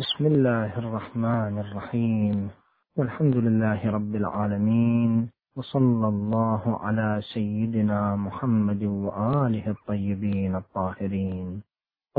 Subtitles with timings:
[0.00, 2.48] بسم الله الرحمن الرحيم.
[2.96, 5.28] والحمد لله رب العالمين.
[5.56, 11.62] وصلى الله على سيدنا محمد وآله الطيبين الطاهرين.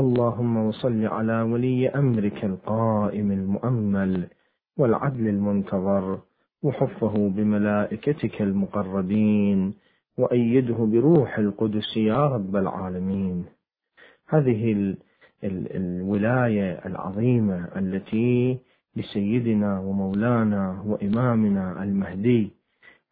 [0.00, 4.26] اللهم وصل على ولي أمرك القائم المؤمل
[4.78, 6.18] والعدل المنتظر
[6.62, 9.74] وحفه بملائكتك المقربين
[10.18, 13.44] وأيده بروح القدس يا رب العالمين.
[14.28, 14.94] هذه
[15.44, 18.58] الولاية العظيمة التي
[18.96, 22.50] لسيدنا ومولانا وإمامنا المهدي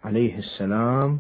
[0.04, 1.18] عليه السلام.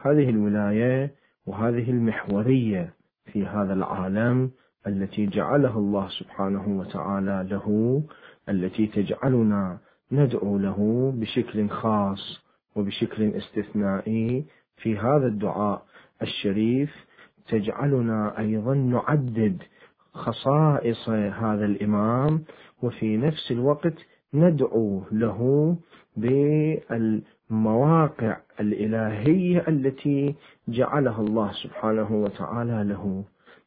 [0.00, 1.10] هذه الولاية
[1.46, 2.94] وهذه المحورية
[3.32, 4.50] في هذا العالم
[4.86, 8.02] التي جعلها الله سبحانه وتعالى له
[8.48, 9.78] التي تجعلنا
[10.12, 12.40] ندعو له بشكل خاص
[12.76, 14.44] وبشكل استثنائي
[14.76, 15.82] في هذا الدعاء
[16.22, 17.08] الشريف.
[17.48, 19.62] تجعلنا أيضا نعدد
[20.14, 22.44] خصائص هذا الإمام
[22.82, 23.94] وفي نفس الوقت
[24.34, 25.76] ندعو له
[27.50, 30.34] بالمواقع الإلهية التي
[30.68, 33.24] جعلها الله سبحانه وتعالى له.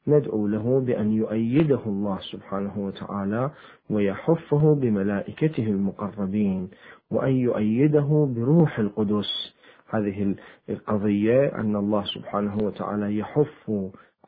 [0.08, 3.52] ندعو له بأن يؤيده الله سبحانه وتعالى
[3.90, 6.70] ويحفه بملائكته المقربين
[7.12, 9.56] وأن يؤيده بروح القدس.
[9.90, 10.36] هذه
[10.70, 13.72] القضية أن الله سبحانه وتعالى يحف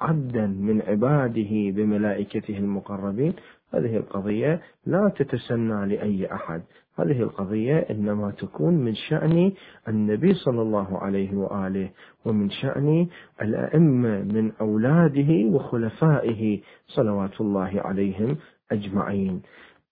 [0.03, 3.33] عبدا من عباده بملائكته المقربين.
[3.73, 6.61] هذه القضية لا تتسنى لأي أحد.
[6.99, 9.51] هذه القضية إنما تكون من شأن
[9.87, 11.89] النبي صلى الله عليه وآله
[12.25, 13.07] ومن شأن
[13.41, 18.37] الأئمة من أولاده وخلفائه صلوات الله عليهم
[18.71, 19.41] أجمعين.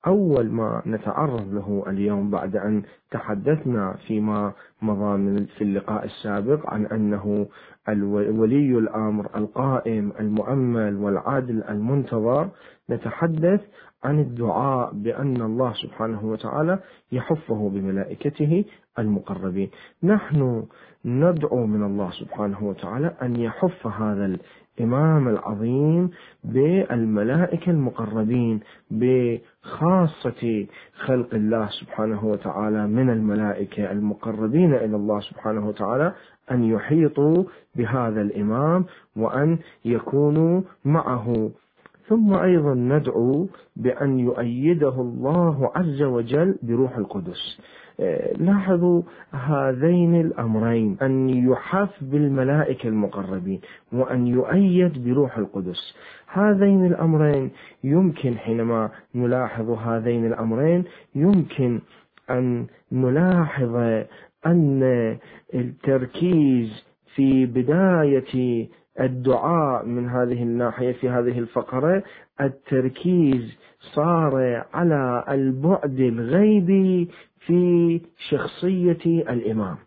[0.08, 7.48] أول ما نتعرض له اليوم بعد أن تحدثنا فيما مضى في اللقاء السابق عن أنه
[7.90, 12.50] الولي الأمر القائم المؤمل والعادل المنتظر
[12.90, 13.62] نتحدث
[14.04, 16.80] عن الدعاء بأن الله سبحانه وتعالى
[17.12, 18.66] يحفه بملائكته
[19.00, 19.70] المقربين.
[20.04, 20.66] نحن
[21.06, 24.38] ندعو من الله سبحانه وتعالى أن يحف هذا
[24.86, 26.10] الإمام العظيم
[26.44, 28.60] بالملائكة المقربين
[28.92, 30.66] بخاصة
[31.06, 36.14] خلق الله سبحانه وتعالى من الملائكة المقربين إلى الله سبحانه وتعالى
[36.52, 37.44] أن يحيطوا
[37.76, 41.50] بهذا الإمام وأن يكونوا معه.
[42.12, 47.60] ثم أيضا ندعو بأن يؤيده الله عز وجل بروح القدس.
[48.38, 49.02] لاحظوا
[49.32, 53.62] هذين الأمرين أن يحف بالملائكة المقربين
[53.94, 55.96] وأن يؤيد بروح القدس.
[56.28, 57.52] هذين الأمرين
[57.84, 60.84] يمكن حينما نلاحظ هذين الأمرين
[61.16, 61.80] يمكن
[62.30, 63.76] أن نلاحظ
[64.46, 64.84] أن
[65.54, 66.84] التركيز
[67.16, 68.68] في بداية
[69.02, 72.04] الدعاء من هذه الناحية في هذه الفقرة
[72.42, 73.58] التركيز
[73.96, 77.10] صار على البعد الغيبي
[77.46, 79.78] في شخصية الإمام.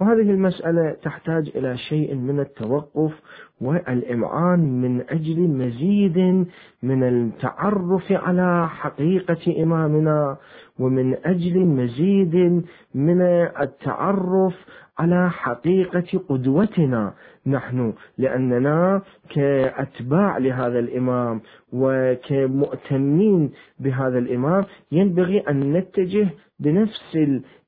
[0.00, 3.12] وهذه المسألة تحتاج إلى شيء من التوقف
[3.60, 6.46] والإمعان من أجل مزيد
[6.82, 10.36] من التعرف على حقيقة إمامنا
[10.78, 13.20] ومن أجل مزيد من
[13.60, 14.54] التعرف
[14.98, 17.14] على حقيقة قدوتنا
[17.46, 21.40] نحن لأننا كأتباع لهذا الإمام
[21.72, 26.28] وكمؤتمين بهذا الإمام ينبغي أن نتجه
[26.58, 27.18] بنفس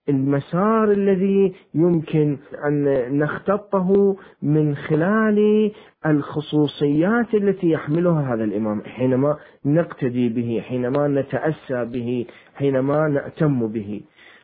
[0.08, 2.84] المسار الذي يمكن أن
[3.18, 5.72] نختطه من خلال
[6.06, 14.00] الخصوصيات التي يحملها هذا الإمام حينما نقتدي به حينما نتأسى به حينما نأتم به.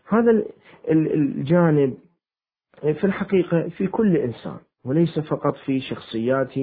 [0.09, 0.43] هذا
[0.91, 1.95] الجانب
[2.83, 4.57] في الحقيقة في كل إنسان.
[4.85, 6.55] وليس فقط في شخصيات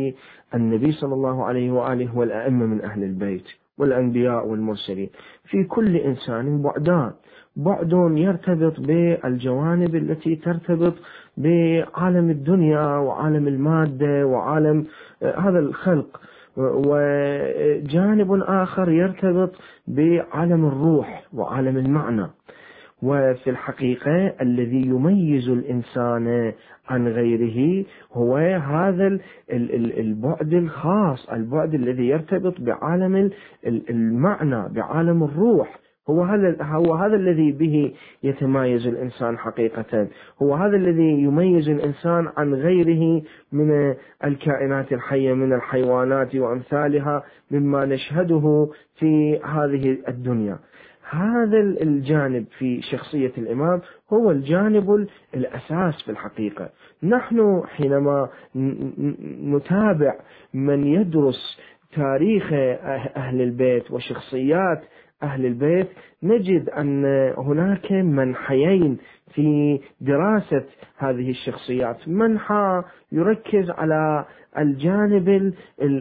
[0.55, 3.45] النبي صلى الله عليه وآله والأئمة من أهل البيت
[3.77, 5.09] والأنبياء والمرسلين.
[5.45, 7.11] في كل إنسان بعدان.
[7.55, 10.93] بعد يرتبط بالجوانب التي ترتبط
[11.37, 14.85] بعالم الدنيا وعالم المادة وعالم
[15.21, 16.21] هذا الخلق.
[16.57, 19.51] وجانب آخر يرتبط
[19.87, 22.27] بعالم الروح وعالم المعنى.
[23.03, 26.53] وفي الحقيقة الذي يميز الإنسان
[26.89, 29.19] عن غيره هو هذا
[29.99, 33.31] البعد الخاص البعد الذي يرتبط بعالم
[33.65, 35.79] المعنى بعالم الروح
[36.09, 37.93] هو هذا هو هذا الذي به
[38.23, 40.07] يتمايز الإنسان حقيقة،
[40.41, 48.69] هو هذا الذي يميز الإنسان عن غيره من الكائنات الحية من الحيوانات وأمثالها مما نشهده
[48.99, 50.59] في هذه الدنيا.
[51.09, 53.81] هذا الجانب في شخصية الإمام
[54.13, 56.69] هو الجانب الأساس في الحقيقة.
[57.03, 58.29] نحن حينما
[59.43, 60.13] نتابع
[60.53, 61.59] من يدرس
[61.95, 62.43] تاريخ
[63.17, 64.81] أهل البيت وشخصيات
[65.23, 65.87] أهل البيت
[66.23, 67.05] نجد أن
[67.37, 68.97] هناك منحيين
[69.33, 70.63] في دراسة
[70.97, 72.07] هذه الشخصيات.
[72.07, 74.25] منحى يركز على
[74.57, 75.53] الجانب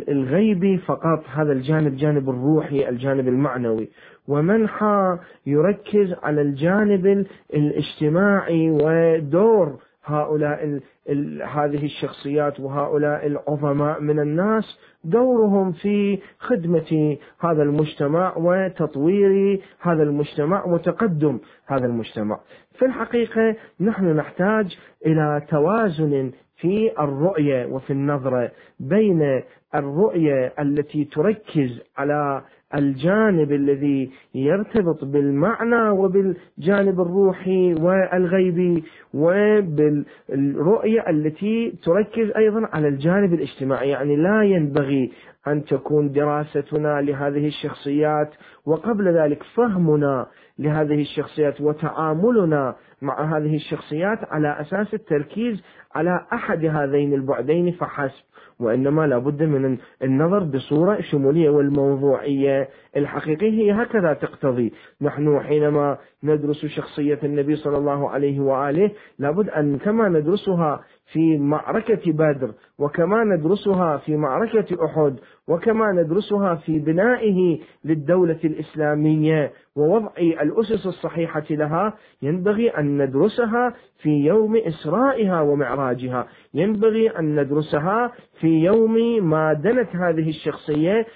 [0.09, 3.89] الغيبي فقط هذا الجانب جانب الروحي الجانب المعنوي.
[4.29, 14.79] ومنحى يركز على الجانب الاجتماعي ودور هؤلاء ال ال هذه الشخصيات وهؤلاء العظماء من الناس
[15.05, 22.41] دورهم في خدمة هذا المجتمع وتطوير هذا المجتمع وتقدم هذا المجتمع.
[22.79, 28.51] في الحقيقة نحن نحتاج إلى توازن في الرؤية وفي النظرة
[28.81, 29.43] بين
[29.75, 32.43] الرؤية التي تركز على
[32.75, 38.85] الجانب الذي يرتبط بالمعنى وبالجانب الروحي والغيبي
[39.15, 43.88] وبالرؤية التي تركز أيضا على الجانب الاجتماعي.
[43.88, 45.12] يعني لا ينبغي
[45.49, 48.31] أن تكون دراستنا لهذه الشخصيات
[48.67, 50.26] وقبل ذلك فهمنا
[50.59, 55.62] لهذه الشخصيات وتعاملنا مع هذه الشخصيات على أساس التركيز
[55.94, 57.73] على أحد هذين البعدين.
[57.73, 58.28] فحسب
[58.61, 64.73] وإنما لابد من النظر بصورة شمولية والموضوعية الحقيقية هي هكذا تقتضي.
[65.03, 70.81] نحن حينما ندرس شخصية النبي صلى الله عليه وآله لابد أن كما ندرسها
[71.13, 75.17] في معركة بدر وكما ندرسها في معركة أحد
[75.49, 79.53] وكما ندرسها في بنائه للدولة الإسلامية.
[79.77, 86.27] ووضع الأسس الصحيحة لها ينبغي أن ندرسها في يوم إسرائها ومعراجها.
[86.55, 88.95] ينبغي أن ندرسها في يوم
[89.31, 91.07] ما دنت هذه الشخصية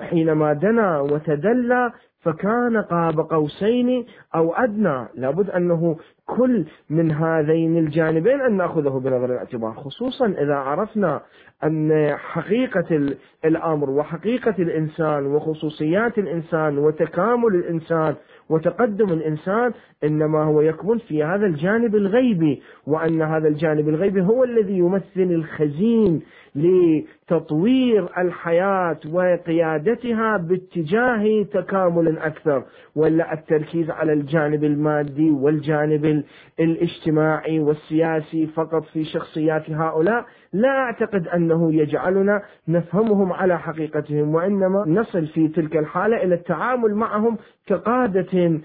[0.00, 1.92] حينما دنا وتدلى
[2.24, 5.06] فكان قاب قوسين أو أدنى.
[5.14, 11.20] لابد أنه كل من هذين الجانبين أن نأخذه بنظر الاعتبار خصوصا إذا عرفنا
[11.64, 18.14] أن حقيقة الأمر وحقيقة الإنسان وخصوصيات الإنسان وتكامل الإنسان
[18.48, 19.72] وتقدم الإنسان
[20.04, 26.22] إنما هو يكمن في هذا الجانب الغيبي وأن هذا الجانب الغيبي هو الذي يمثل الخزين
[26.56, 32.64] لتطوير الحياة وقيادتها باتجاه تكامل أكثر
[32.96, 36.24] ولا التركيز على الجانب المادي والجانب
[36.60, 45.26] الاجتماعي والسياسي فقط في شخصيات هؤلاء لا أعتقد أنه يجعلنا نفهمهم على حقيقتهم وإنما نصل
[45.26, 47.36] في تلك الحالة إلى التعامل معهم
[47.66, 48.60] كقادة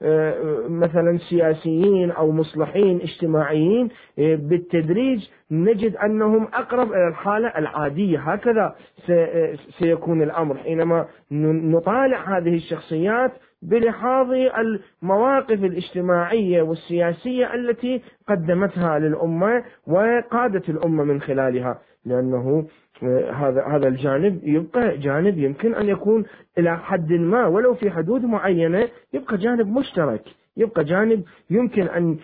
[0.00, 3.88] وكمثلا سياسيين أو مصلحين اجتماعيين.
[4.18, 8.18] بالتدريج نجد أنهم أقرب إلى الحالة العادية.
[8.18, 8.74] هكذا
[9.78, 10.56] سيكون الأمر.
[10.56, 13.32] حينما نطالع هذه الشخصيات
[13.62, 22.66] بلحاظ المواقف الاجتماعية والسياسية التي قدمتها للأمة وقادت الأمة من خلالها لأنه
[23.32, 26.24] هذا هذا الجانب يبقى جانب يمكن أن يكون
[26.58, 30.22] إلى حد ما ولو في حدود معينة يبقى جانب مشترك.
[30.56, 32.16] يبقى جانب يمكن أن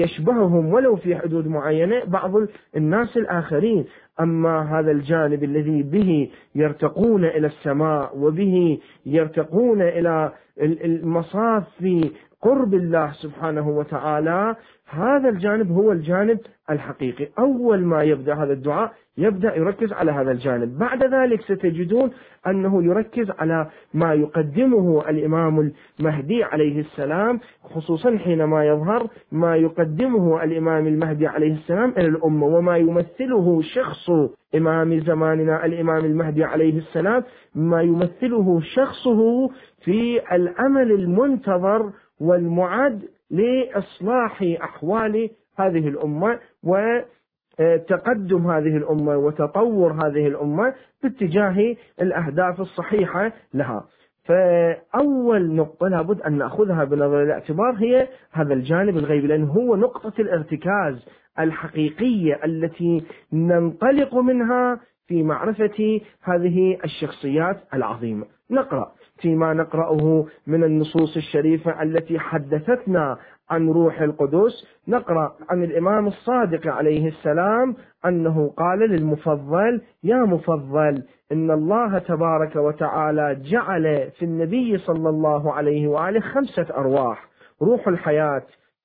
[0.00, 2.32] يشبههم ولو في حدود معينة بعض
[2.76, 3.84] الناس الآخرين.
[4.20, 12.10] أما هذا الجانب الذي به يرتقون إلى السماء وبه يرتقون إلى المصاف في
[12.44, 14.56] قرب الله سبحانه وتعالى
[14.90, 16.38] هذا الجانب هو الجانب
[16.70, 17.28] الحقيقي.
[17.38, 20.78] أول ما يبدأ هذا الدعاء يبدأ يركز على هذا الجانب.
[20.78, 22.10] بعد ذلك ستجدون
[22.46, 30.86] أنه يركز على ما يقدمه الإمام المهدي عليه السلام خصوصا حينما يظهر ما يقدمه الإمام
[30.86, 34.10] المهدي عليه السلام إلى الأمة وما يمثله شخص
[34.54, 37.24] إمام زماننا الإمام المهدي عليه السلام
[37.54, 39.48] ما يمثله شخصه
[39.84, 51.76] في الأمل المنتظر والمعد لإصلاح أحوال هذه الأمة وتقدم هذه الأمة وتطور هذه الأمة باتجاه
[52.00, 53.84] الأهداف الصحيحة لها.
[54.24, 61.06] فأول نقطة لابد أن نأخذها بنظر الاعتبار هي هذا الجانب الغيبي لأنه هو نقطة الارتكاز
[61.38, 68.26] الحقيقية التي ننطلق منها في معرفة هذه الشخصيات العظيمة.
[68.50, 68.92] نقرأ.
[69.20, 73.18] فيما نقرأه من النصوص الشريفة التي حدثتنا
[73.50, 74.66] عن روح القدس.
[74.88, 81.02] نقرأ عن الإمام الصادق عليه السلام أنه قال للمفضل يا مفضل
[81.32, 87.28] إن الله تبارك وتعالى جعل في النبي صلى الله عليه وآله خمسة أرواح.
[87.62, 88.42] روح الحياة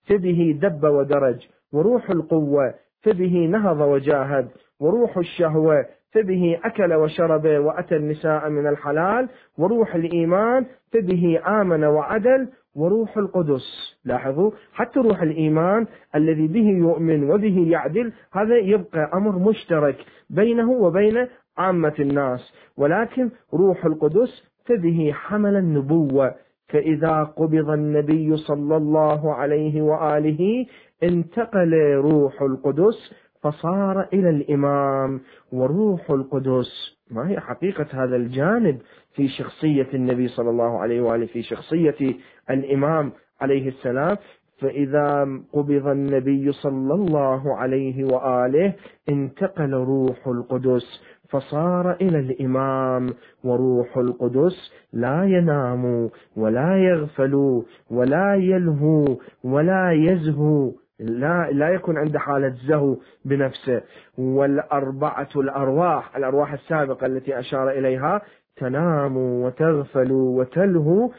[0.10, 1.48] فبه دب ودرج.
[1.74, 4.48] وروح القوة فبه نهض وجاهد.
[4.80, 13.18] وروح الشهوة فبه أكل وشرب وأتى النساء من الحلال وروح الإيمان فبه آمن وعدل وروح
[13.18, 13.98] القدس.
[14.06, 15.86] لاحظوا حتى روح الإيمان
[16.16, 22.54] الذي به يؤمن وبه يعدل هذا يبقى أمر مشترك بينه وبين عامة الناس.
[22.78, 26.36] ولكن روح القدس يقتده حمل النبوة.
[26.68, 30.66] فإذا قبض النبي صلى الله عليه وآله
[31.04, 36.98] انتقل روح القدس فصار إلى الإمام وروح القدس.
[37.12, 38.78] ما هي حقيقة هذا الجانب
[39.16, 42.16] في شخصية النبي صلى الله عليه وآله في شخصية
[42.50, 44.18] الإمام عليه السلام.
[44.60, 48.74] فإذا قبض النبي صلى الله عليه وآله
[49.10, 51.02] انتقل روح القدس.
[51.30, 54.72] فصار إلى الإمام وروح القدس.
[54.94, 59.06] لا ينام ولا يغفل ولا يلهو
[59.44, 63.82] ولا يزهو لا لا يكون عنده حالة زهو بنفسه.
[64.18, 68.22] والأربعة الأرواح الأرواح السابقة التي أشار إليها
[68.58, 71.12] تنام وتغفل وتلهو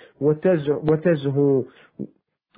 [0.90, 1.64] وتزهو.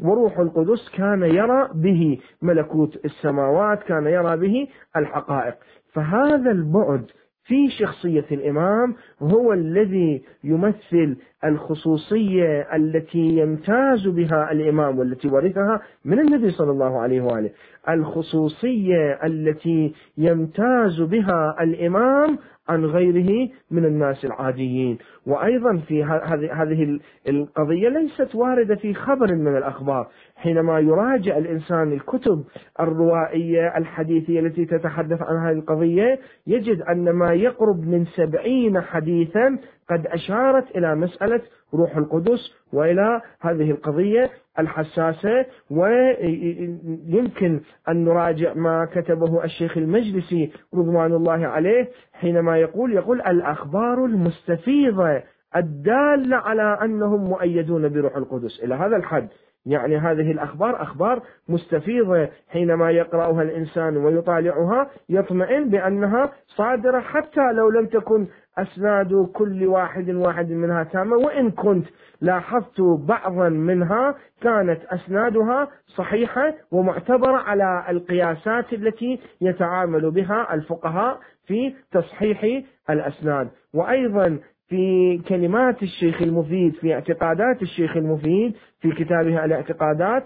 [0.00, 5.54] وروح القدس كان يرى به ملكوت السماوات كان يرى به الحقائق.
[5.92, 7.04] فهذا البعد
[7.44, 16.50] في شخصية الإمام هو الذي يمثل الخصوصية التي يمتاز بها الإمام والتي ورثها من النبي
[16.50, 17.50] صلى الله عليه وآله.
[17.88, 24.98] الخصوصية التي يمتاز بها الإمام عن غيره من الناس العاديين.
[25.26, 30.08] وأيضا في هذه القضية ليست واردة في خبر من الأخبار.
[30.36, 32.44] حينما يراجع الإنسان الكتب
[32.80, 39.58] الروائية الحديثية التي تتحدث عن هذه القضية يجد أن ما يقرب من سبعين حديثا
[39.90, 41.40] قد أشارت إلى مسألة
[41.74, 51.46] روح القدس وإلى هذه القضية الحساسة ويمكن أن نراجع ما كتبه الشيخ المجلسي رضوان الله
[51.46, 55.22] عليه حينما يقول يقول الأخبار المستفيضة
[55.56, 58.60] الدالة على أنهم مؤيدون بروح القدس.
[58.64, 59.28] إلى هذا الحد.
[59.66, 62.28] يعني هذه الأخبار أخبار مستفيضة.
[62.48, 68.26] حينما يقرأها الإنسان ويطالعها يطمئن بأنها صادرة حتى لو لم تكن
[68.58, 71.16] أسناد كل واحد واحد منها تامة.
[71.16, 71.86] وإن كنت
[72.20, 82.62] لاحظت بعضا منها كانت أسنادها صحيحة ومعتبرة على القياسات التي يتعامل بها الفقهاء في تصحيح
[82.90, 83.48] الأسناد.
[83.74, 90.24] وأيضا في كلمات الشيخ المفيد في اعتقادات الشيخ المفيد في كتابه الاعتقادات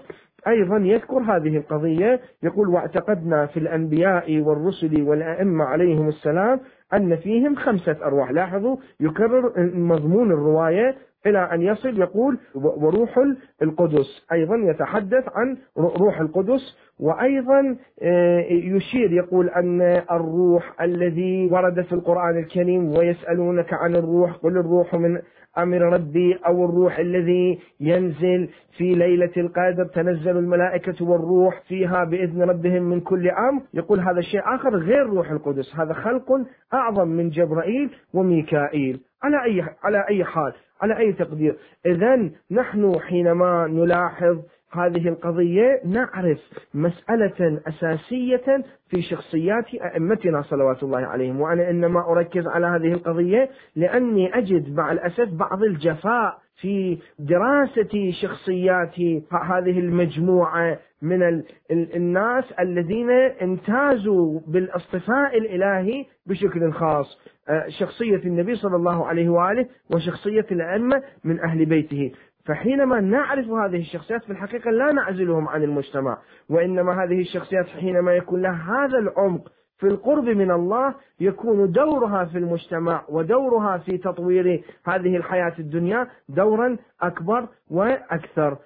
[0.49, 2.21] أيضا يذكر هذه القضية.
[2.43, 6.61] يقول واعتقدنا في الأنبياء والرسل والأئمة عليهم السلام
[6.95, 8.31] أن فيهم خمسة أرواح.
[8.31, 10.95] لاحظوا يكرر مضمون الرواية
[11.27, 13.19] إلى أن يصل يقول وروح
[13.63, 14.27] القدس.
[14.33, 22.39] أيضا يتحدث عن روح القدس وأيضا آه، يشير يقول أن الروح الذي ورد في القرآن
[22.39, 25.19] الكريم ويسألونك عن الروح قل الروح من
[25.59, 32.83] أمر ربي أو الروح الذي ينزل في ليلة القدر تنزل الملائكة والروح فيها بإذن ربهم
[32.83, 33.63] من كل أمر.
[33.75, 35.77] يقول هذا شيء آخر غير روح القدس.
[35.77, 36.33] هذا خلق
[36.75, 39.01] أعظم من جبرائيل وميكائيل.
[39.23, 44.39] على أي على أي حال على أي تقدير؟ إذا نحن حينما نلاحظ
[44.79, 46.39] هذه القضية نعرف
[46.75, 51.41] مسألة أساسية في شخصيات أئمتنا صلوات الله عليهم.
[51.41, 58.95] وأنا إنما أركز على هذه القضية لأني أجد مع الأسف بعض الجفاء في دراسة شخصيات
[59.33, 63.11] هذه المجموعة من الناس الذين
[63.43, 67.19] امتازوا بالأصطفاء الإلهي بشكل خاص.
[67.49, 72.13] آه، شخصية النبي صلى الله عليه وآله وشخصية الأئمة من أهل بيته.
[72.47, 78.43] فحينما نعرف هذه الشخصيات في الحقيقة لا نعزلهم عن المجتمع وإنما هذه الشخصيات حينما يكون
[78.43, 79.49] لها هذا العمق
[79.79, 86.77] في القرب من الله يكون دورها في المجتمع ودورها في تطوير هذه الحياة الدنيا دورا
[87.01, 88.59] أكبر وأكثر.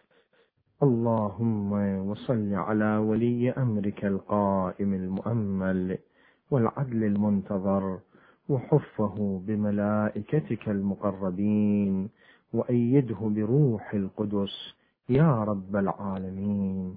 [0.83, 1.73] اللهم
[2.09, 5.99] وصل على ولي أمرك القائم المؤمل
[6.51, 7.99] والعدل المنتظر
[8.49, 12.09] وحفه بملائكتك المقربين.
[12.53, 14.75] وأيده بروح القدس
[15.09, 16.97] يا رب العالمين.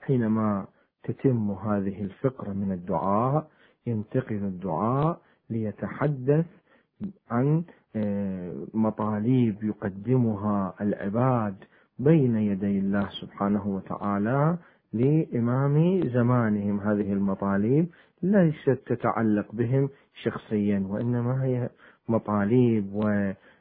[0.00, 0.66] حينما
[1.02, 3.50] تتم هذه الفقرة من الدعاء
[3.86, 6.46] ينتقل الدعاء ليتحدث
[7.30, 7.62] عن
[7.96, 11.54] آه، مطالب يقدمها العباد
[11.98, 14.58] بين يدي الله سبحانه وتعالى
[14.92, 16.80] لإمام زمانهم.
[16.80, 17.88] هذه المطالب
[18.22, 19.88] ليست تتعلق بهم
[20.22, 21.70] شخصيا وإنما هي
[22.08, 22.94] مطالب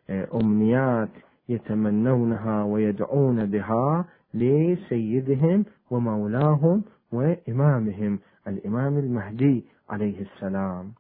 [0.10, 1.10] وأمنيات
[1.50, 8.20] يتمنونها ويدعون بها لسيدهم ومولاهم وإمامهم.
[8.48, 10.92] الإمام المهدي عليه السلام.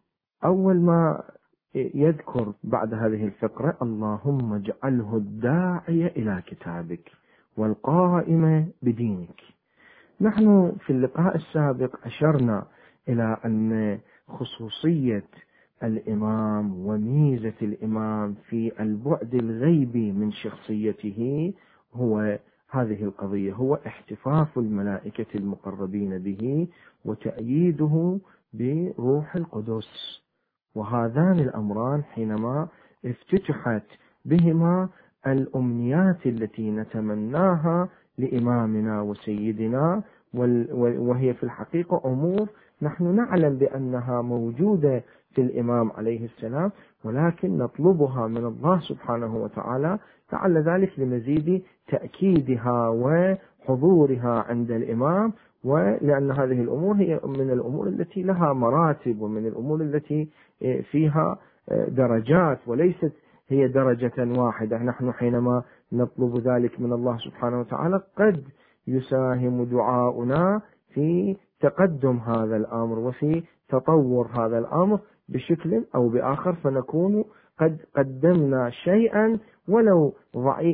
[0.46, 1.24] أول ما
[1.76, 7.12] يذكر بعد هذه الفقرة اللهم اجعله الداعي إلى كتابك
[7.58, 9.42] والقائم بدينك.
[10.22, 12.66] نحن في اللقاء السابق أشرنا
[13.10, 15.24] إلى أن خصوصية
[15.84, 21.54] الإمام وميزة الإمام في البعد الغيبي من شخصيته
[21.94, 26.68] هو هذه القضية هو احتفاف الملائكة المقربين به
[27.06, 28.20] وتأييده
[28.54, 30.22] بروح القدس.
[30.76, 32.68] وهذان الأمران حينما
[33.06, 33.84] افتتحت
[34.26, 34.90] بهما
[35.28, 40.04] الأمنيات التي نتمناها لإمامنا وسيدنا
[40.34, 42.48] وهي في الحقيقة أمور
[42.82, 45.04] نحن نعلم بأنها موجودة
[45.38, 46.72] في الإمام عليه السلام
[47.06, 50.00] ولكن نطلبها من الله سبحانه وتعالى
[50.34, 58.54] لعل ذلك لمزيد تأكيدها وحضورها عند الإمام ولأن هذه الأمور هي من الأمور التي لها
[58.54, 60.30] مراتب ومن الأمور التي
[60.92, 61.38] فيها
[61.88, 63.14] درجات وليست
[63.50, 64.78] هي درجة واحدة.
[64.78, 68.44] نحن حينما نطلب ذلك من الله سبحانه وتعالى قد
[68.88, 70.62] يساهم دعاؤنا
[70.94, 75.00] في تقدم هذا الأمر وفي تطور هذا الأمر.
[75.30, 77.24] بشكل أو بآخر فنكون
[77.60, 80.14] قد قدمنا شيئا ولو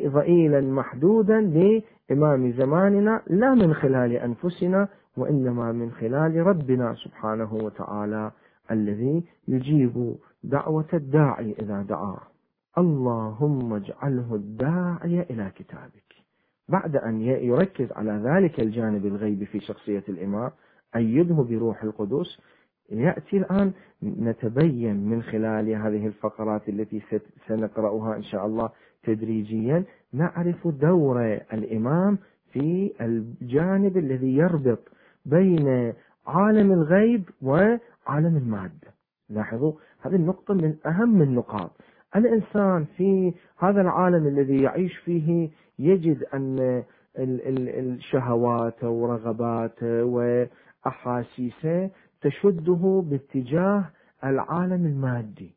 [0.06, 8.30] ضئيلا محدودا لإمام زماننا لا من خلال أنفسنا وإنما من خلال ربنا سبحانه وتعالى
[8.70, 12.20] الذي يجيب دعوة الداعي إذا دعاه
[12.78, 16.14] اللهم اجعله الداعي إلى كتابك.
[16.68, 20.50] بعد أن يركز على ذلك الجانب الغيبي في شخصية الإمام
[20.96, 22.38] أيده بروح القدس
[22.90, 23.72] يأتي الآن
[24.02, 27.02] نتبين من خلال هذه الفقرات التي
[27.48, 28.70] سنقرأها إن شاء الله
[29.02, 29.84] تدريجيا.
[30.12, 31.22] نعرف دور
[31.52, 32.18] الإمام
[32.52, 34.78] في الجانب الذي يربط
[35.26, 35.92] بين
[36.26, 38.88] عالم الغيب وعالم المادة
[39.30, 41.70] لاحظوا هذه النقطة من أهم النقاط.
[42.16, 46.82] الإنسان في هذا العالم الذي يعيش فيه يجد أن
[47.18, 51.90] الشهوات ورغباته وأحاسيسه
[52.24, 53.84] تشده باتجاه
[54.24, 55.50] العالم المادي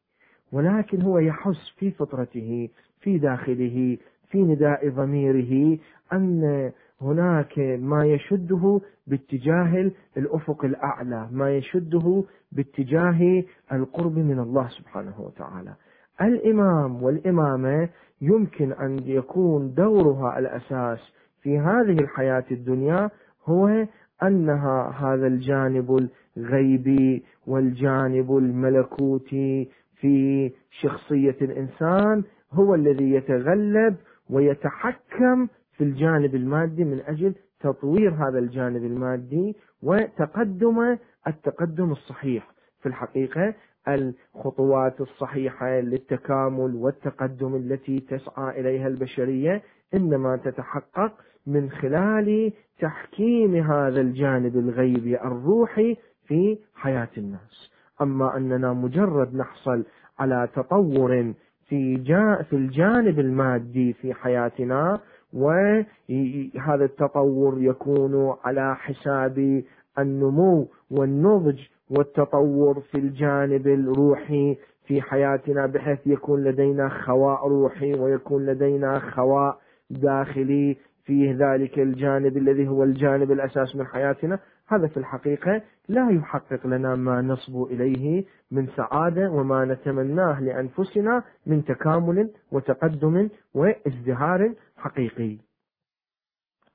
[0.52, 2.70] ولكن هو يحس في فطرته
[3.02, 3.98] في داخله
[4.30, 5.78] في نداء ضميره
[6.14, 6.72] أن
[7.02, 15.74] هناك ما يشده باتجاه الأفق الأعلى ما يشده باتجاه القرب من الله سبحانه وتعالى.
[16.22, 17.90] الإمام والإمامة
[18.22, 21.00] يمكن أن يكون دورها الأساس
[21.42, 23.10] في هذه الحياة الدنيا
[23.46, 23.86] هو
[24.24, 32.24] أنها هذا الجانب الغيبي والجانب الملكوتي في شخصية الإنسان
[32.54, 33.96] هو الذي يتغلب
[34.30, 35.48] ويتحكم
[35.78, 40.98] في الجانب المادي من أجل تطوير هذا الجانب المادي وتقدم
[41.28, 42.52] التقدم الصحيح.
[42.82, 43.54] في الحقيقة
[43.88, 49.62] الخطوات الصحيحة للتكامل والتقدم التي تسعى إليها البشرية
[49.94, 51.14] إنما تتحقق
[51.48, 55.98] من خلال تحكيم هذا الجانب الغيبي الروحي
[56.28, 57.72] في حياة الناس.
[58.02, 59.84] أما أننا مجرد نحصل
[60.20, 61.34] على تطور
[61.68, 65.00] في, جا في الجانب المادي في حياتنا
[65.34, 69.64] وهذا التطور يكون على حساب
[70.00, 71.60] النمو والنضج
[71.90, 79.58] والتطور في الجانب الروحي في حياتنا بحيث يكون لدينا خواء روحي ويكون لدينا خواء
[79.90, 84.40] داخلي فيه ذلك الجانب الذي هو الجانب الأساس من حياتنا.
[84.68, 91.66] هذا في الحقيقة لا يحقق لنا ما نصبو إليه من سعادة وما نتمناه لأنفسنا من
[91.66, 95.38] تكامل وتقدم وازدهار حقيقي.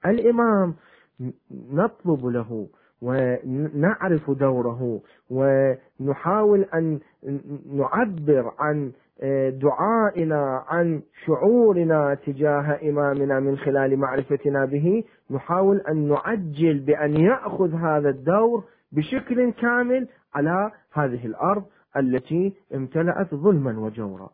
[0.07, 0.75] الإمام
[1.51, 2.69] نطلب له
[3.03, 5.01] ونعرف دوره
[5.31, 7.01] ونحاول أن
[7.73, 8.93] نعبر عن
[9.51, 18.11] دعائنا عن شعورنا تجاه إمامنا من خلال معرفتنا به نحاول أن نعجل بأن يأخذ هذا
[18.11, 21.65] الدور بشكل كامل على هذه الأرض
[21.97, 24.31] التي امتلأت ظلما وجورا.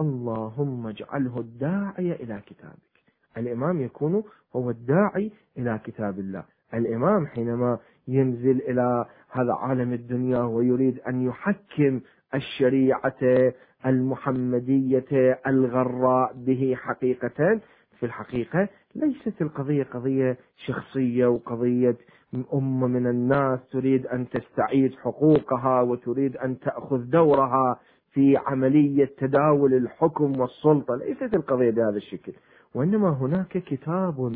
[0.00, 2.92] اللهم اجعله الداعي إلى كتابك.
[3.36, 4.22] الإمام يكون
[4.56, 6.44] هو الداعي إلى كتاب الله.
[6.74, 7.78] الإمام حينما
[8.08, 12.00] ينزل إلى هذا عالم الدنيا ويريد أن يحكم
[12.34, 13.52] الشريعة
[13.86, 17.60] المحمدية الغراء به حقيقة
[17.98, 21.96] في الحقيقة ليست القضية قضية شخصية وقضية
[22.54, 27.80] أمة من الناس تريد أن تستعيد حقوقها وتريد أن تأخذ دورها
[28.12, 30.96] في عملية تداول الحكم والسلطة.
[30.96, 32.32] ليست القضية بهذا الشكل.
[32.74, 34.32] وإنما هناك كتاب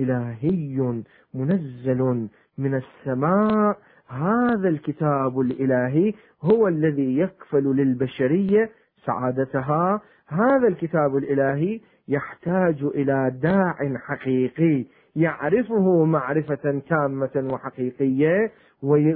[0.00, 1.02] إلهي
[1.34, 3.78] منزل من السماء.
[4.08, 8.70] هذا الكتاب الإلهي هو الذي يكفل للبشرية
[9.12, 14.84] سعادتها هذا الكتاب الإلهي يحتاج إلى داع حقيقي
[15.16, 18.52] يعرفه معرفة تامة وحقيقية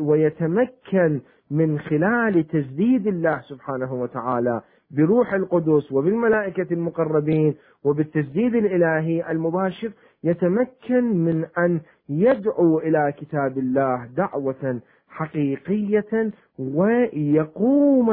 [0.01, 9.93] ويتمكن من خلال تجديد الله سبحانه وتعالى بروح القدس وبالملائكة المقربين وبالتجديد الإلهي المباشر
[10.25, 14.81] يتمكن من أن يدعو إلى كتاب الله دعوة
[15.13, 18.07] حقيقية ويقوم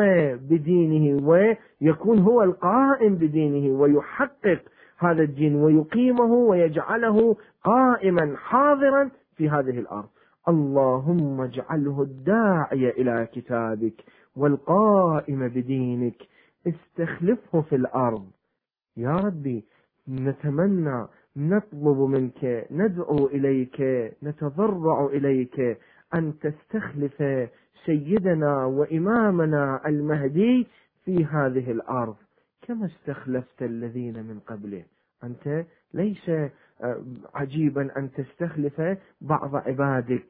[0.50, 4.60] بدينه ويكون هو القائم بدينه ويحقق
[4.98, 10.10] هذا الدين ويقيمه ويجعله قائما حاضرا في هذه الأرض.
[10.48, 14.04] اللهم اجعله الداعي إلى كتابك
[14.36, 16.16] والقائم بدينك.
[16.68, 18.26] استخلفه في الأرض.
[18.98, 19.66] يا ربي
[20.10, 21.06] نتمنى
[21.38, 23.82] نطلب منك ندعو إليك
[24.24, 25.78] نتضرع إليك.
[26.14, 27.24] أن تستخلف
[27.86, 30.68] سيدنا وإمامنا المهدي
[31.06, 32.16] في هذه الأرض.
[32.62, 34.84] كما استخلفت الذين من قبله.
[35.24, 37.02] أنت ليس آه،
[37.36, 38.82] عجيبا أن تستخلف
[39.22, 40.26] بعض عبادك.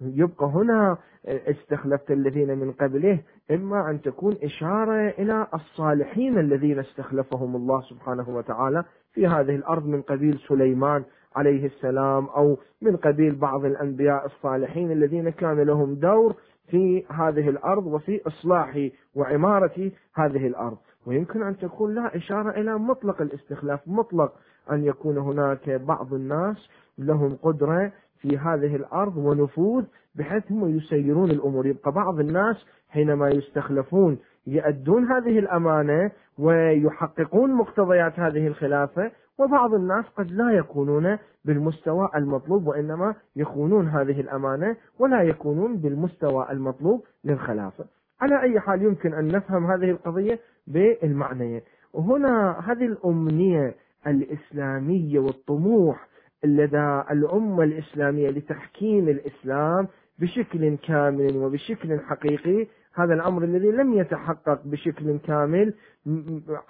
[0.00, 3.18] يبقى هنا استخلفت الذين من قبله
[3.50, 10.02] إما أن تكون إشارة إلى الصالحين الذين استخلفهم الله سبحانه وتعالى في هذه الأرض من
[10.02, 11.04] قبيل سليمان
[11.36, 16.34] عليه السلام أو من قبيل بعض الأنبياء الصالحين الذين كان لهم دور
[16.70, 20.76] في هذه الأرض وفي إصلاح وعمارة هذه الأرض.
[21.06, 24.32] ويمكن أن تكون لها إشارة إلى مطلق الاستخلاف مطلق
[24.72, 26.68] أن يكون هناك بعض الناس
[26.98, 31.66] لهم قدرة في هذه الأرض ونفوذ بحيث هم يسيرون الأمور.
[31.66, 40.30] يبقى بعض الناس حينما يستخلفون يؤدون هذه الأمانة ويحققون مقتضيات هذه الخلافة وبعض الناس قد
[40.30, 47.84] لا يكونون بالمستوى المطلوب وإنما يخونون هذه الأمانة ولا يكونون بالمستوى المطلوب للخلافة.
[48.20, 51.60] على أي حال يمكن أن نفهم هذه القضية بالمعنيين.
[51.92, 53.74] وهنا هذه الأمنية
[54.06, 56.08] الإسلامية والطموح
[56.44, 65.18] لدى الأمة الإسلامية لتحكيم الإسلام بشكل كامل وبشكل حقيقي هذا الأمر الذي لم يتحقق بشكل
[65.18, 65.74] كامل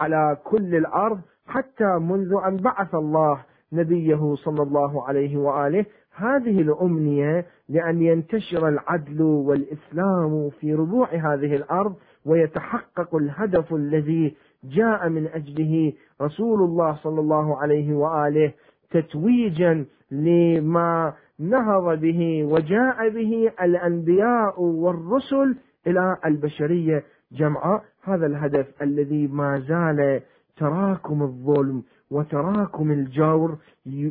[0.01, 5.85] على كل الأرض حتى منذ أن بعث الله نبيه صلى الله عليه وآله
[6.17, 15.27] هذه الأمنية لأن ينتشر العدل والإسلام في ربوع هذه الأرض ويتحقق الهدف الذي جاء من
[15.27, 18.53] أجله رسول الله صلى الله عليه وآله
[18.91, 25.57] تتويجا لما نهض به وجاء به الأنبياء والرسل
[25.87, 27.05] إلى البشرية.
[27.33, 30.21] جمعاء هذا الهدف الذي ما زال
[30.57, 33.59] تراكم الظلم وتراكم الجور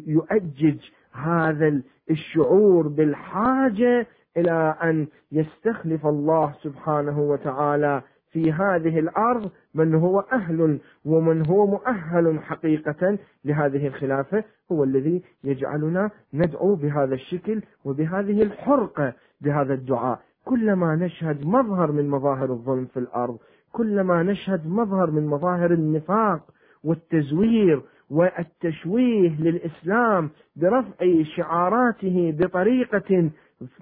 [0.07, 0.77] يؤجج
[1.13, 1.81] هذا
[2.11, 11.45] الشعور بالحاجة إلى أن يستخلف الله سبحانه وتعالى في هذه الأرض من هو أهل ومن
[11.47, 20.19] هو مؤهل حقيقة لهذه الخلافة هو الذي يجعلنا ندعو بهذا الشكل وبهذه الحرقة بهذا الدعاء.
[20.45, 23.37] كلما نشهد مظهر من مظاهر الظلم في الأرض
[23.75, 26.39] كلما نشهد مظهر من مظاهر النفاق
[26.83, 33.29] والتزوير والتشويه للإسلام برفع شعاراته بطريقة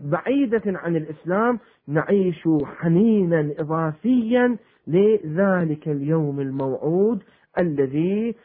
[0.01, 7.23] بعيدة عن الإسلام نعيش حنينا إضافيا لذلك اليوم الموعود
[7.59, 8.35] الذي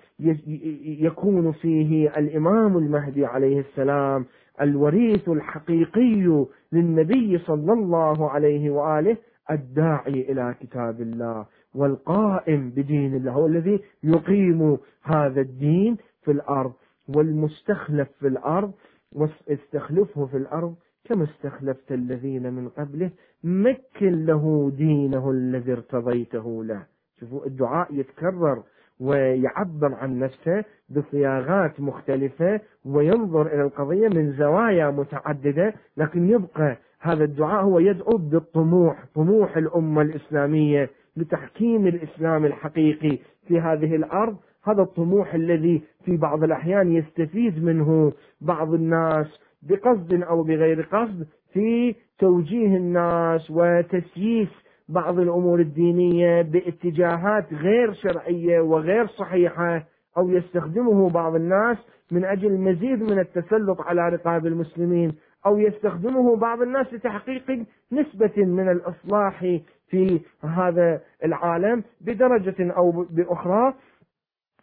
[1.01, 4.25] يكون فيه الإمام المهدي عليه السلام
[4.61, 9.17] الوريث الحقيقي للنبي صلى الله عليه وآله
[9.51, 16.73] الداعي إلى كتاب الله والقائم بدين الله هو الذي يقيم هذا الدين في الأرض
[17.09, 18.73] والمستخلف في الأرض
[19.13, 23.11] واستخلفه في الأرض كما استخلفت الذين من قبله
[23.45, 26.83] مكن له دينه الذي ارتضيته له.
[27.21, 28.63] شوفوا الدعاء يتكرر
[29.01, 37.65] ويعبر عن نفسه بصياغات مختلفة وينظر إلى القضية من زوايا متعددة لكن يبقى هذا الدعاء
[37.65, 44.37] هو يدعو بالطموح طموح الأمة الإسلامية لتحكيم الإسلام الحقيقي في هذه الأرض.
[44.65, 49.27] هذا الطموح الذي في بعض الأحيان يستفيد منه بعض الناس
[49.63, 54.49] بقصد أو بغير قصد في توجيه الناس وتسييس
[54.89, 59.85] بعض الأمور الدينية باتجاهات غير شرعية وغير صحيحة
[60.17, 61.77] أو يستخدمه بعض الناس
[62.13, 65.13] من أجل مزيد من التسلط على رقاب المسلمين.
[65.49, 69.41] أو يستخدمه بعض الناس لتحقيق نسبة من الإصلاح
[69.89, 73.75] في هذا العالم بدرجة أو بأخرى.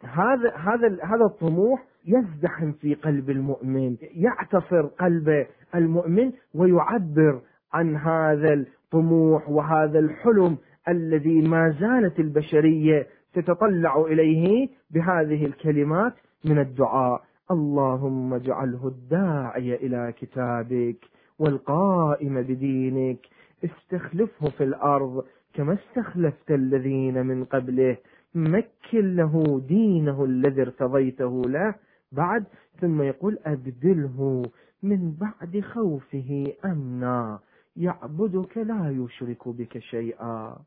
[0.04, 7.40] هذا هذا هذا الطموح يزدحم في قلب المؤمن يعتصر قلب المؤمن ويعبر
[7.72, 10.56] عن هذا الطموح وهذا الحلم
[10.88, 16.12] الذي ما زالت البشرية تتطلع إليه بهذه الكلمات
[16.44, 17.22] من الدعاء.
[17.50, 20.96] اللهم اجعله الداعي إلى كتابك
[21.38, 23.18] والقائم بدينك.
[23.64, 27.96] استخلفه في الأرض كما استخلفت الذين من قبله.
[28.34, 31.74] مكن له دينه الذي ارتضيته له.
[32.12, 32.44] بعد
[32.80, 34.42] ثم يقول أبدله
[34.82, 37.38] من بعد خوفه أمنا.
[37.76, 40.58] يعبدك لا يشرك بك شيئا.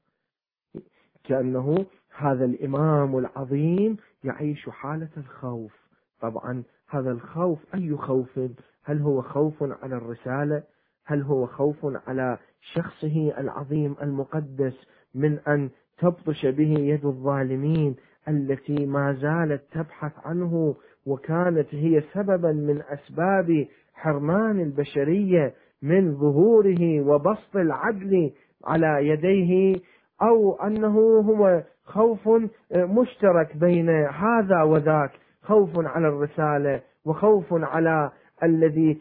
[1.24, 1.86] كأنه
[2.18, 5.89] هذا الإمام العظيم يعيش حالة الخوف.
[6.22, 8.40] طبعا هذا الخوف أي خوف؟
[8.86, 10.64] هل هو خوف على الرسالة؟
[11.06, 11.78] هل هو خوف
[12.08, 12.38] على
[12.74, 17.96] شخصه العظيم المقدس من أن تبطش به يد الظالمين
[18.28, 27.56] التي ما زالت تبحث عنه وكانت هي سببا من أسباب حرمان البشرية من ظهوره وبسط
[27.56, 28.32] العدل
[28.66, 29.76] على يديه
[30.22, 32.30] أو أنه هو خوف
[32.72, 35.12] مشترك بين هذا وذاك؟
[35.50, 38.12] خوف على الرسالة وخوف على
[38.44, 38.98] الذي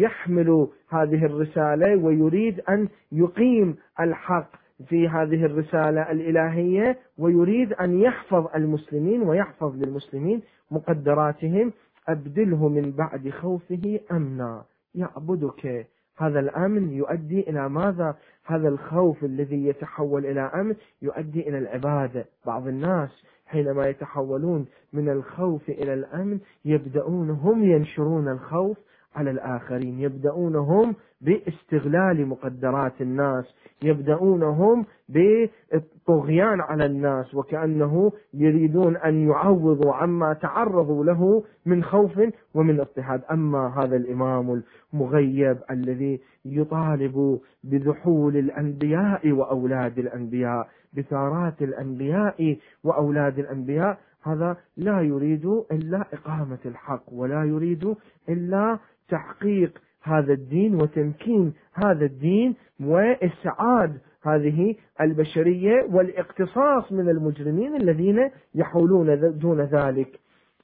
[0.00, 4.50] يحمل هذه الرسالة ويريد أن يقيم الحق
[4.88, 11.72] في هذه الرسالة الإلهية ويريد أن يحفظ المسلمين ويحفظ للمسلمين مقدراتهم.
[12.08, 14.64] أبدله من بعد خوفه أمنا.
[14.94, 15.86] يعبدك.
[16.18, 22.24] هذا الأمن يؤدي إلى ماذا؟ هذا الخوف الذي يتحول إلى أمن يؤدي إلى العبادة.
[22.46, 23.10] بعض الناس
[23.50, 28.78] حينما يتحولون من الخوف إلى الأمن يبدأون هم ينشرون الخوف
[29.14, 30.00] على الآخرين.
[30.00, 33.44] يبدأون هم باستغلال مقدرات الناس.
[33.82, 42.20] يبدأون هم بالطغيان على الناس وكأنه يريدون أن يعوضوا عما تعرضوا له من خوف
[42.54, 43.22] ومن اضطهاد.
[43.30, 44.62] أما هذا الإمام
[44.94, 56.04] المغيب الذي يطالب بذحول الأنبياء وأولاد الأنبياء بثارات الأنبياء وأولاد الأنبياء هذا لا يريد إلا
[56.12, 57.94] إقامة الحق ولا يريد
[58.28, 69.38] إلا تحقيق هذا الدين وتمكين هذا الدين وإسعاد هذه البشرية والإقتصاص من المجرمين الذين يحولون
[69.38, 70.20] دون ذلك.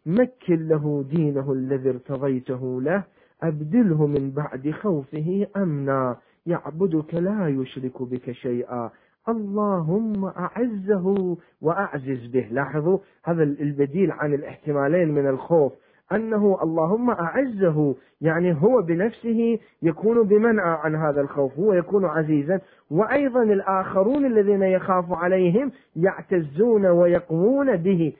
[0.07, 3.05] مكن له دينه الذي ارتضيته له
[3.43, 6.17] أبدله من بعد خوفه أمنا.
[6.47, 8.91] يعبدك لا يشرك بك شيئا.
[9.29, 12.49] اللهم أعزه وأعزز به.
[12.51, 15.73] لاحظوا هذا البديل عن الاحتمالين من الخوف.
[16.12, 22.61] أنه اللهم أعزه يعني هو بنفسه يكون بمنع عن هذا الخوف هو يكون عزيزا.
[22.91, 28.12] وأيضا الآخرون الذين يخاف عليهم يعتزون ويقوون به.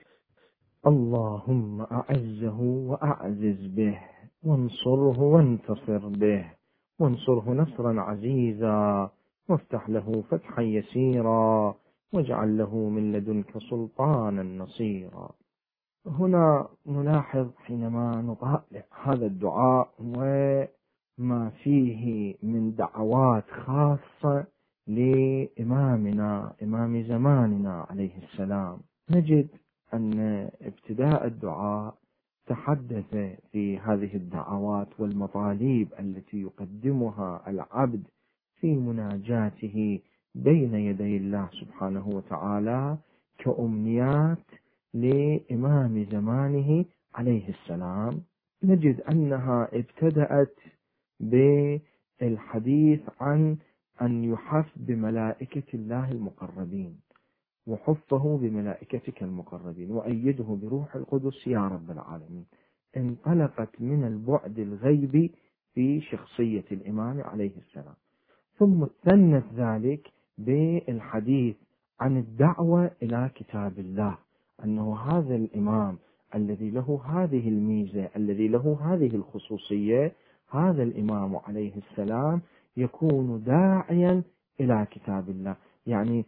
[0.87, 3.99] اللهم أعزه وأعزز به.
[4.43, 6.45] وانصره وانتصر به.
[6.99, 9.09] وانصره نصرا عزيزا.
[9.49, 11.75] وافتح له فتحا يسيرا
[12.13, 15.29] واجعل له من لدنك سلطانا نصيرا.
[16.05, 24.45] هنا نلاحظ حينما نطالع هذا الدعاء وما فيه من دعوات خاصة
[24.87, 28.79] لإمامنا إمام زماننا عليه السلام.
[29.11, 29.47] نجد
[29.93, 31.95] أن ابتداء الدعاء
[32.47, 33.15] تحدث
[33.51, 38.07] في هذه الدعوات والمطالب التي يقدمها العبد
[38.59, 39.99] في مناجاته
[40.35, 42.97] بين يدي الله سبحانه وتعالى
[43.37, 44.45] كأمنيات
[44.93, 48.21] لإمام زمانه عليه السلام.
[48.63, 50.55] نجد أنها ابتدأت
[51.19, 53.57] بالحديث عن
[54.01, 56.99] أن يحف بملائكة الله المقربين
[57.67, 62.45] وحفه بملائكتك المقربين وأيده بروح القدس يا رب العالمين.
[62.97, 65.31] انطلقت من البعد الغيبي
[65.73, 67.95] في شخصية الإمام عليه السلام.
[68.57, 71.55] ثم ثنت ذلك بالحديث
[71.99, 74.17] عن الدعوة إلى كتاب الله
[74.63, 75.97] أنه هذا الإمام
[76.35, 80.11] الذي له هذه الميزة الذي له هذه الخصوصية
[80.51, 82.41] هذا الإمام عليه السلام
[82.77, 84.23] يكون داعيا
[84.59, 85.55] إلى كتاب الله.
[85.87, 86.25] يعني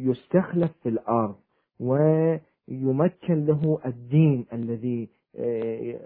[0.00, 1.34] ويستخلف في الأرض
[1.80, 5.08] ويمكن له الدين الذي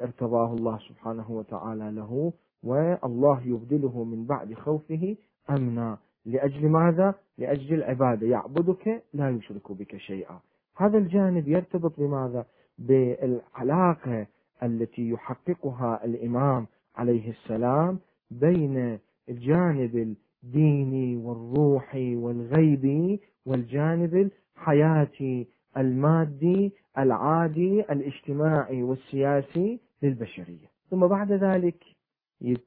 [0.02, 2.32] ارتضاه الله سبحانه وتعالى له.
[2.66, 5.16] والله يبدله من بعد خوفه
[5.50, 10.40] أمنا لأجل ماذا؟ لأجل العبادة يعبدك لا يشرك بك شيئا
[10.76, 12.46] هذا الجانب يرتبط بماذا؟
[12.78, 14.26] بالعلاقة
[14.62, 17.98] التي يحققها الإمام عليه السلام
[18.30, 18.98] بين
[19.28, 31.84] الجانب الديني والروحي والغيبي والجانب الحياتي المادي العادي الاجتماعي والسياسي للبشرية ثم بعد ذلك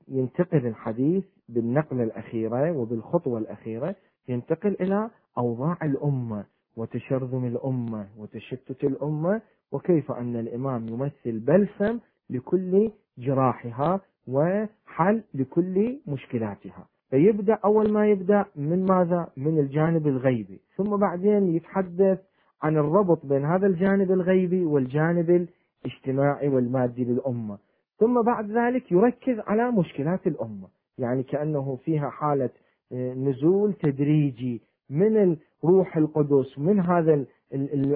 [0.07, 3.95] ينتقل الحديث بالنقلة الأخيرة وبالخطوة الأخيرة
[4.27, 6.45] ينتقل إلى أوضاع الأمة
[6.77, 16.87] وتشرذم الأمة وتشتت الأمة وكيف أن الإمام يمثل بلسم لكل جراحها وحل لكل مشكلاتها.
[17.09, 20.61] فيبدأ أول ما يبدأ من ماذا؟ من الجانب الغيبي.
[20.77, 22.19] ثم بعدين يتحدث
[22.61, 25.47] عن الربط بين هذا الجانب الغيبي والجانب
[25.85, 27.57] الاجتماعي والمادي للأمة.
[27.99, 30.67] ثم بعد ذلك يركز على مشكلات الأمة.
[30.97, 32.49] يعني كأنه فيها حالة
[32.91, 37.25] آه، نزول تدريجي من الروح القدس من هذا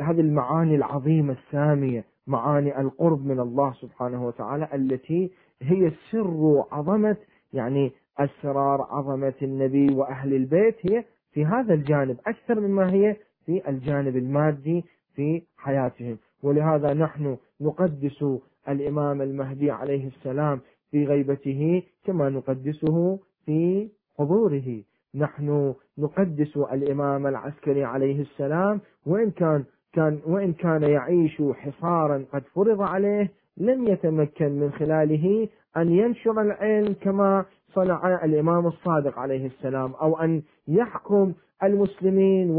[0.02, 7.18] هذه المعاني العظيمة السامية معاني القرب من الله سبحانه وتعالى التي هي سر عظمة
[7.54, 14.18] يعني أسرار عظمة النبي وأهل البيت هي في هذا الجانب أكثر مما هي في الجانب
[14.18, 14.84] المادي
[15.16, 16.18] في حياتهم.
[16.44, 18.26] ولهذا نحن نقدس
[18.69, 20.60] الإمام المهدي عليه السلام
[20.91, 24.82] في غيبته كما نقدسه في حضوره.
[25.15, 32.82] نحن نقدس الإمام العسكري عليه السلام وإن كان كان وإن كان يعيش حصارا قد فرض
[32.82, 35.47] عليه لم يتمكن من خلاله
[35.78, 42.49] أن ينشر العلم كما صنع الإمام الصادق عليه السلام أو أن يحكم المسلمين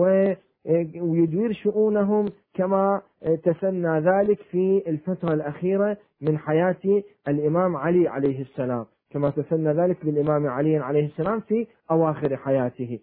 [1.00, 3.02] ويدير شؤونهم كما
[3.44, 10.46] تسنى ذلك في الفترة الأخيرة من حياة الإمام علي عليه السلام كما تسنى ذلك للإمام
[10.46, 12.98] علي عليه السلام في أواخر حياته.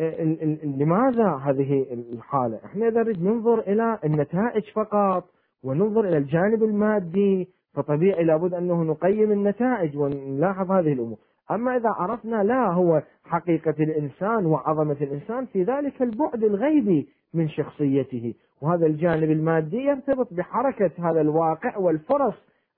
[0.00, 5.24] ولماذا هذه الحالة؟ إحنا إذا نريد ننظر إلى النتائج فقط
[5.64, 11.18] وننظر إلى الجانب المادي فطبيعي لابد أنه نقيم النتائج ونلاحظ هذه الأمور.
[11.50, 18.34] أما إذا عرفنا لا هو حقيقة الإنسان وعظمة الإنسان في ذلك البعد الغيبي من شخصيته.
[18.62, 22.34] وهذا الجانب المادي يرتبط بحركة هذا الواقع والفرص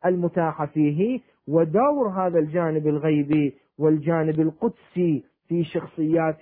[0.07, 6.41] المتاحة فيه ودور هذا الجانب الغيبي والجانب القدسي في شخصيات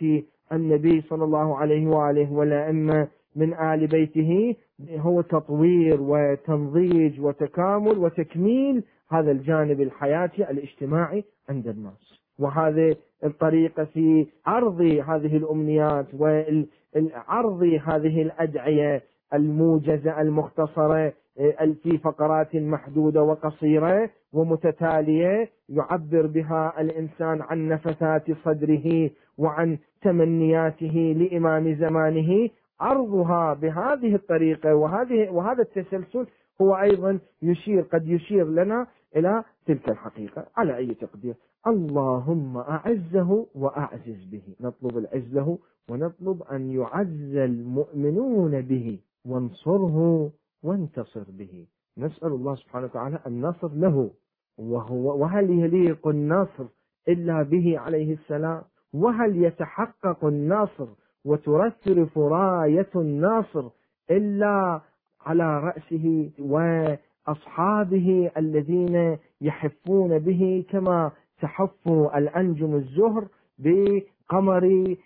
[0.52, 4.56] النبي صلى الله عليه وآله والأئمة من آل بيته.
[4.90, 12.11] هو تطوير وتنضيج وتكامل وتكميل هذا الجانب الحياتي الاجتماعي عند الناس.
[12.42, 19.02] وهذه الطريقة في عرض هذه الأمنيات وعرض هذه الأدعية
[19.34, 29.78] الموجزة المختصرة آه، في فقرات محدودة وقصيرة ومتتالية يعبر بها الإنسان عن نفثات صدره وعن
[30.02, 32.48] تمنياته لإمام زمانه.
[32.80, 36.26] عرضها بهذه الطريقة وهذه وهذا التسلسل
[36.62, 41.34] هو أيضا يشير قد يشير لنا إلى تلك الحقيقة على أي تقدير.
[41.66, 44.42] اللهم أعزه وأعزز به.
[44.60, 48.98] نطلب العز له ونطلب أن يعز المؤمنون به.
[49.24, 50.30] وانصره
[50.62, 51.66] وانتصر به.
[51.98, 54.10] نسأل الله سبحانه وتعالى النصر له.
[54.58, 56.64] وهو وهل يليق النصر
[57.08, 60.88] إلا به عليه السلام؟ وهل يتحقق النصر
[61.24, 63.68] وترثرف راية الناصر
[64.10, 64.80] إلا
[65.20, 71.10] على رأسه وأصحابه الذين يحفون به كما
[71.42, 73.24] تحف الأنجم الزهر
[73.58, 74.96] بقمر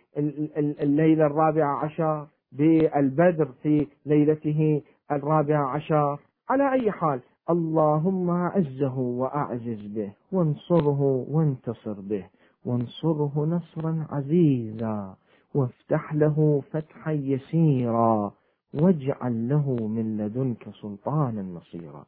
[0.81, 6.19] الليلة الرابعة عشر بالبدر في ليلته الرابعة عشر.
[6.51, 7.21] على أي حال
[7.51, 12.25] اللهم أعزه وأعزز به وانصره وانتصر به
[12.65, 15.15] وانصره نصرا عزيزا
[15.55, 18.33] وافتح له فتحا يسيرا
[18.75, 22.05] واجعل له من لدنك سلطانا نصيرا.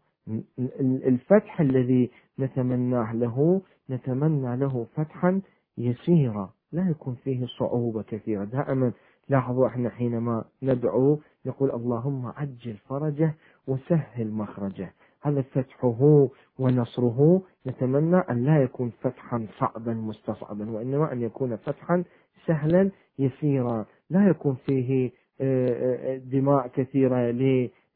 [0.81, 5.41] الفتح الذي نتمناه له نتمنى له فتحا
[5.79, 6.51] يسيرا.
[6.73, 8.45] لا يكون فيه صعوبة كثيرة.
[8.45, 8.93] دائما
[9.29, 13.35] لاحظوا إحنا حينما ندعو نقول اللهم عجل فرجه
[13.67, 14.93] وسهل مخرجه.
[15.23, 17.43] هذا فتحه ونصره.
[17.67, 22.05] نتمنى أن لا يكون فتحا صعبا مستصعبا وإنما أن يكون فتحا
[22.47, 23.87] سهلا يسيرا.
[24.11, 25.11] لا يكون فيه
[25.41, 27.31] آه، آه، دماء كثيرة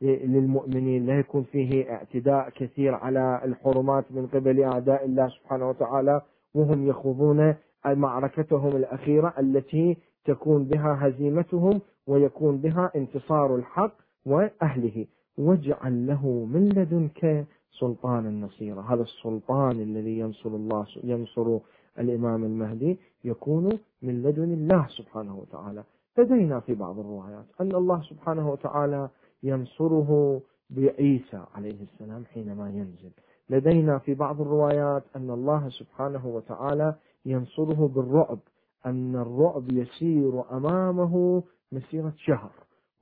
[0.02, 6.20] للمؤمنين لا يكون فيه اعتداء كثير على الحرمات من قبل أعداء الله سبحانه وتعالى
[6.54, 7.54] وهم يخوضون
[7.86, 13.92] معركتهم الأخيرة التي تكون بها هزيمتهم ويكون بها انتصار الحق
[14.26, 15.06] وأهله.
[15.38, 17.46] واجعل له من لدنك
[17.80, 18.82] سلطانا نصيرا.
[18.82, 21.58] هذا السلطان الذي ينصر الله ينصر
[21.98, 25.84] الإمام المهدي يكون من لدن الله سبحانه وتعالى.
[26.18, 29.08] لدينا في بعض الروايات أن الله سبحانه وتعالى
[29.42, 30.40] ينصره
[30.70, 33.10] بعيسى عليه السلام حينما ينزل.
[33.50, 36.94] لدينا في بعض الروايات أن الله سبحانه وتعالى
[37.26, 38.38] ينصره بالرعب
[38.86, 42.52] أن الرعب يسير أمامه مسيرة شهر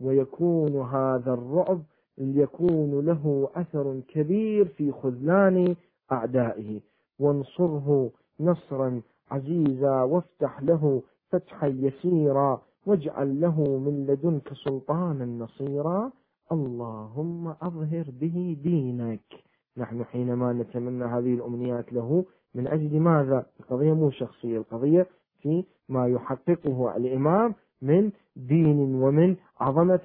[0.00, 1.82] ويكون هذا الرعب
[2.18, 5.76] يكون له أثر كبير في خذلان
[6.12, 6.80] أعدائه.
[7.18, 8.10] وانصره
[8.40, 16.12] نصرا عزيزا وافتح له فتحا يسيرا واجعل له من لدنك سلطانا نصيرا.
[16.52, 19.30] اللهم أظهر به دينك.
[19.76, 22.24] نحن حينما نتمنى هذه الأمنيات له
[22.54, 25.06] من أجل ماذا؟ القضية مو شخصية القضية
[25.42, 30.00] في ما يحققه الإمام من دين ومن عظمة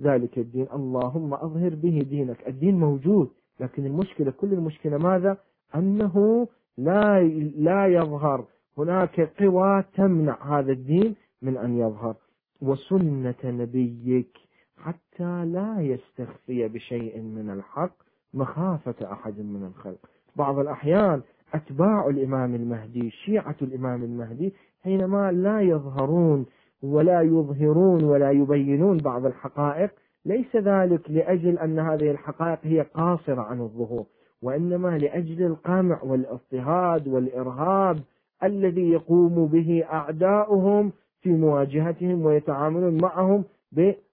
[0.00, 0.66] لذلك الدين.
[0.72, 2.48] اللهم أظهر به دينك.
[2.48, 3.28] الدين موجود
[3.60, 5.36] لكن المشكلة كل المشكلة ماذا؟
[5.74, 6.46] أنه
[6.78, 7.22] لا
[7.56, 8.44] لا يظهر.
[8.78, 12.14] هناك قوى تمنع هذا الدين من أن يظهر.
[12.62, 14.45] وسنة نبيك.
[14.78, 17.92] حتى لا يستخفي بشيء من الحق
[18.34, 19.98] مخافة أحد من الخلق.
[20.36, 21.22] بعض الأحيان
[21.54, 24.52] أتباع الإمام المهدي شيعة الإمام المهدي
[24.82, 26.46] حينما لا يظهرون
[26.82, 29.90] ولا يظهرون ولا يبينون بعض الحقائق
[30.24, 34.06] ليس ذلك لأجل أن هذه الحقائق هي قاصرة عن الظهور
[34.42, 37.98] وإنما لأجل القمع والاضطهاد والإرهاب
[38.44, 43.44] الذي يقوم به أعداؤهم في مواجهتهم ويتعاملون معهم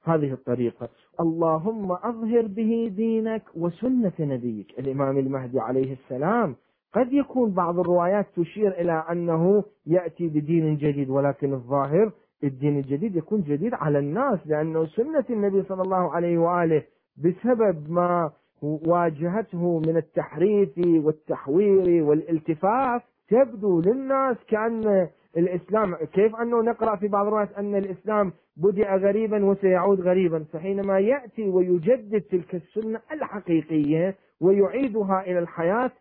[0.07, 0.89] بهذه الطريقة.
[1.19, 4.79] اللهم أظهر به دينك وسنة نبيك.
[4.79, 6.55] الإمام المهدي عليه السلام
[6.93, 12.11] قد يكون بعض الروايات تشير إلى أنه يأتي بدين جديد ولكن الظاهر
[12.43, 16.83] الدين الجديد يكون جديد على الناس لأنه سنة النبي صلى الله عليه وآله
[17.17, 18.31] بسبب ما
[18.61, 27.53] واجهته من التحريف والتحوير والالتفاف تبدو للناس كأن الإسلام كيف أنه نقرأ في بعض الروايات
[27.53, 35.91] أن الإسلام بدأ غريبا وسيعود غريبا؟ فحينما يأتي ويجدد تلك السنة الحقيقية ويعيدها إلى الحياة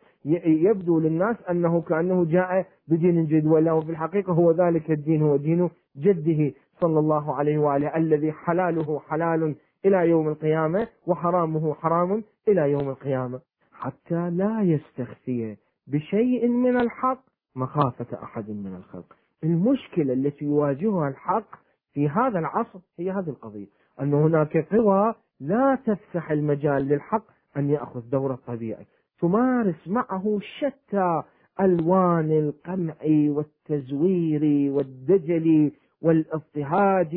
[0.45, 5.71] يبدو للناس أنه كأنه جاء بدين جديد ولا في الحقيقة هو ذلك الدين هو دين
[5.97, 9.55] جده صلى الله عليه وآله الذي حلاله حلال
[9.85, 13.41] إلى يوم القيامة وحرامه حرام إلى يوم القيامة.
[13.73, 15.57] حتى لا يستخفي
[15.87, 17.21] بشيء من الحق
[17.57, 19.22] مخافة أحد من الخلق.
[19.45, 21.49] المشكلة التي يواجهها الحق
[21.93, 23.67] في هذا العصر هي هذه القضية.
[24.01, 27.25] أن هناك قوى لا تفسح المجال للحق
[27.57, 28.87] أن يأخذ دورة الطبيعي
[29.21, 31.23] تمارس معه شتى
[31.61, 35.73] ألوان القمع والتزوير والدجل
[36.03, 37.15] والاضطهاد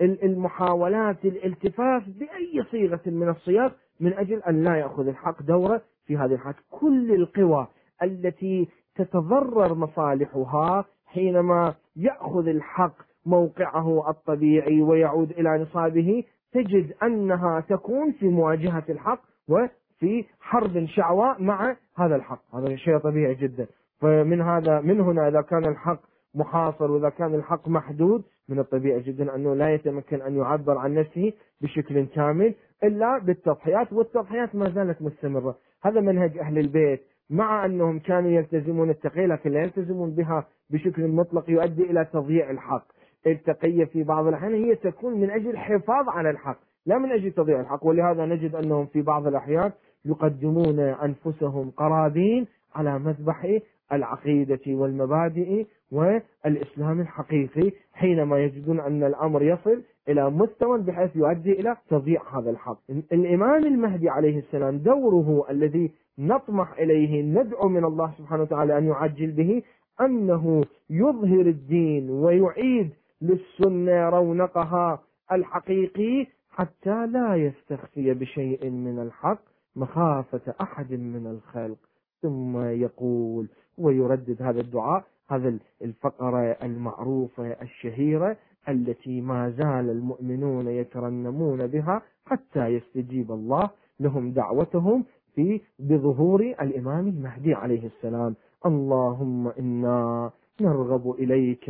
[0.00, 3.70] والمحاولات الالتفاف بأي صيغة من الصيغ
[4.00, 6.56] من أجل أن لا يأخذ الحق دورة في هذه الحالة.
[6.70, 7.66] كل القوى
[8.02, 12.94] التي تتضرر مصالحها حينما يأخذ الحق
[13.26, 21.76] موقعه الطبيعي ويعود إلى نصابه تجد أنها تكون في مواجهة الحق وفي حرب شعواء مع
[21.96, 22.54] هذا الحق.
[22.54, 23.66] هذا شيء طبيعي جدا.
[24.00, 26.00] فمن هذا من هنا إذا كان الحق
[26.34, 31.32] محاصر وإذا كان الحق محدود من الطبيعي جدا أنه لا يتمكن أن يعبر عن نفسه
[31.60, 32.54] بشكل كامل
[32.84, 35.56] إلا بالتضحيات والتضحيات ما زالت مستمرة.
[35.82, 37.02] هذا منهج أهل البيت.
[37.30, 42.86] مع أنهم كانوا يلتزمون التقية لكن لا يلتزمون بها بشكل مطلق يؤدي إلى تضييع الحق.
[43.26, 47.60] التقية في بعض الأحيان هي تكون من أجل الحفاظ على الحق لا من أجل تضييع
[47.60, 47.86] الحق.
[47.86, 49.72] ولهذا نجد أنهم في بعض الأحيان
[50.04, 53.58] يقدمون أنفسهم قرابين على مذبح
[53.92, 62.38] العقيدة والمبادئ والإسلام الحقيقي حينما يجدون أن الأمر يصل إلى مستوى بحيث يؤدي إلى تضييع
[62.38, 62.78] هذا الحق
[63.12, 69.30] الإمام المهدي عليه السلام دوره الذي نطمح إليه ندعو من الله سبحانه وتعالى أن يعجل
[69.30, 69.62] به
[70.00, 72.90] أنه يظهر الدين ويعيد
[73.22, 75.02] للسنة رونقها
[75.32, 79.40] الحقيقي حتى لا يستخفي بشيء من الحق
[79.76, 81.78] مخافة أحد من الخلق.
[82.22, 83.48] ثم يقول
[83.78, 88.36] ويردد هذا الدعاء هذا الفقرة المعروفة الشهيرة
[88.68, 93.70] التي ما زال المؤمنون يترنمون بها حتى يستجيب الله.
[94.00, 95.04] لهم دعوتهم
[95.34, 98.34] في بظهور الإمام المهدي عليه السلام.
[98.66, 100.30] اللهم إنا
[100.60, 101.64] نرغب إليك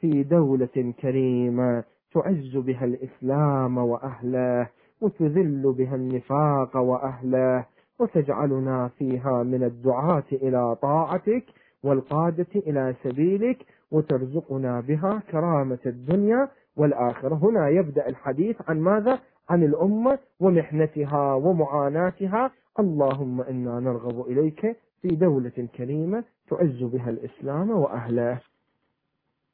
[0.00, 1.84] في دولة كريمة
[2.14, 4.68] تعز بها الإسلام وأهله
[5.00, 7.66] وتذل بها النفاق وأهله
[8.00, 11.44] وتجعلنا فيها من الدعاة إلى طاعتك
[11.82, 17.34] والقادة إلى سبيلك وترزقنا بها كرامة الدنيا والآخرة.
[17.34, 19.18] هنا يبدأ الحديث عن ماذا؟
[19.48, 22.50] عن الأمة ومحنتها ومعاناتها.
[22.80, 28.40] اللهم إنا نرغب إليك في دولة كريمة تعز بها الإسلام وأهله.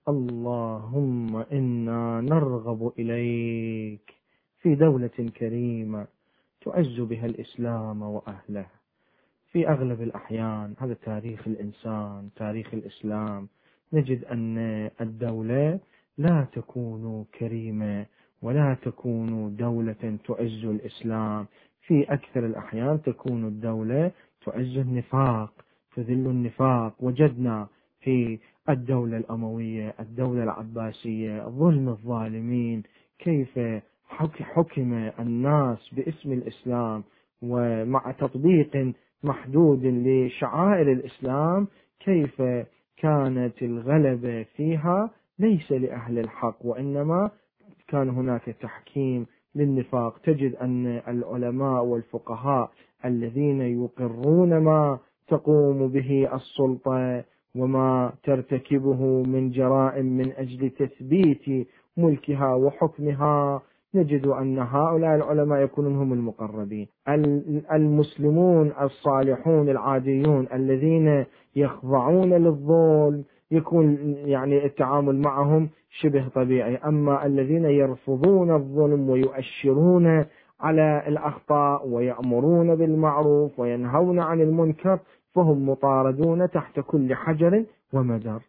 [0.08, 4.14] اللهم إنا نرغب إليك
[4.60, 6.06] في دولة كريمة
[6.64, 8.66] تعز بها الإسلام وأهله.
[9.52, 13.48] في أغلب الأحيان هذا تاريخ الإنسان تاريخ الإسلام
[13.92, 14.58] نجد أن
[15.00, 15.80] الدولة
[16.18, 18.06] لا تكون كريمة
[18.42, 21.46] ولا تكون دولة تعز الإسلام.
[21.86, 24.10] في أكثر الأحيان تكون الدولة
[24.46, 25.52] تعز النفاق
[25.96, 26.94] تذل النفاق.
[27.00, 27.66] وجدنا
[28.00, 32.82] في الدولة الأموية الدولة العباسية ظلم الظالمين.
[33.18, 33.58] كيف
[34.42, 37.04] حكم الناس باسم الإسلام؟
[37.42, 38.92] ومع تطبيق
[39.24, 41.68] محدود لشعائر الإسلام
[42.00, 42.42] كيف
[43.00, 47.30] كانت الغلبة فيها ليس لأهل الحق وإنما
[47.88, 50.18] كان هناك تحكيم للنفاق.
[50.18, 52.70] تجد أن العلماء والفقهاء
[53.04, 57.24] الذين يقرون ما تقوم به السلطة
[57.56, 63.62] وما ترتكبه من جرائم من أجل تثبيت ملكها وحكمها
[63.94, 66.88] نجد أن هؤلاء العلماء يكونون هم المقربين.
[67.72, 71.24] المسلمون الصالحون العاديون الذين
[71.56, 76.76] يخضعون للظلم يكون يعني التعامل معهم شبه طبيعي.
[76.76, 80.24] أما الذين يرفضون الظلم ويؤشرون
[80.60, 84.98] على الأخطاء ويأمرون بالمعروف وينهون عن المنكر
[85.34, 88.40] فهم مطاردون تحت كل حجر ومدر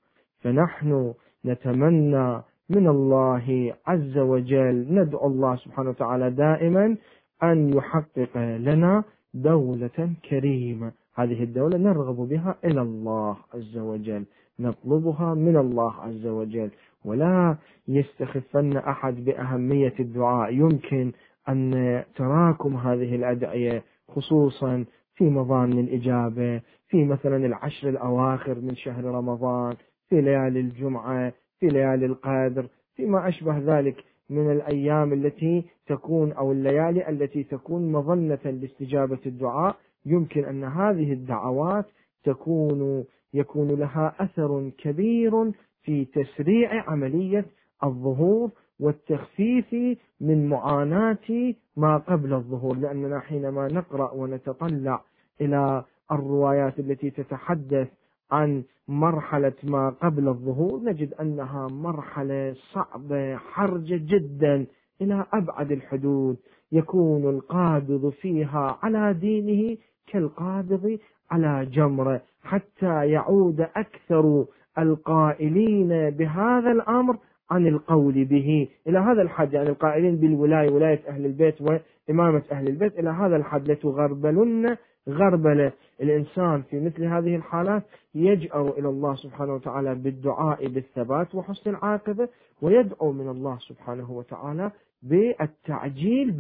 [0.41, 1.13] فنحن
[1.45, 4.85] نتمنى من الله عز وجل.
[4.89, 6.97] ندعو الله سبحانه وتعالى دائما
[7.43, 9.03] أن يحقق لنا
[9.33, 10.91] دولة كريمة.
[11.15, 14.25] هذه الدولة نرغب بها إلى الله عز وجل.
[14.59, 16.69] نطلبها من الله عز وجل.
[17.05, 17.57] ولا
[17.87, 20.53] يستخفن أحد بأهمية الدعاء.
[20.53, 21.11] يمكن
[21.49, 23.83] أن تراكم هذه الأدعية
[24.15, 29.75] خصوصا في مظان الإجابة في مثلا العشر الأواخر من شهر رمضان
[30.09, 37.09] في ليالي الجمعة في ليالي القدر فيما أشبه ذلك من الأيام التي تكون أو الليالي
[37.09, 41.85] التي تكون مظنة لاستجابة الدعاء يمكن أن هذه الدعوات
[42.23, 45.51] تكون يكون لها أثر كبير
[45.83, 47.45] في تسريع عملية
[47.83, 49.75] الظهور والتخفيف
[50.21, 55.01] من معاناة ما قبل الظهور لأننا حينما نقرأ ونتطلع
[55.41, 57.87] إلى الروايات التي تتحدث
[58.31, 64.65] عن مرحلة ما قبل الظهور نجد أنها مرحلة صعبة حرجة جدا
[65.01, 66.37] إلى أبعد الحدود.
[66.71, 69.77] يكون القابض فيها على دينه
[70.07, 70.97] كالقابض
[71.31, 74.45] على جمرة حتى يعود أكثر
[74.79, 77.17] القائلين بهذا الأمر
[77.51, 78.67] عن القول به.
[78.87, 83.71] إلى هذا الحد يعني القائلين بالولاية ولاية أهل البيت وإمامة أهل البيت إلى هذا الحد
[83.71, 84.77] لتغربلن
[85.13, 87.83] غربلة الإنسان في مثل هذه الحالات
[88.15, 92.27] يجأر إلى الله سبحانه وتعالى بالدعاء بالثبات وحسن العاقبة
[92.61, 94.71] ويدعو من الله سبحانه وتعالى
[95.03, 96.31] بالتعجيل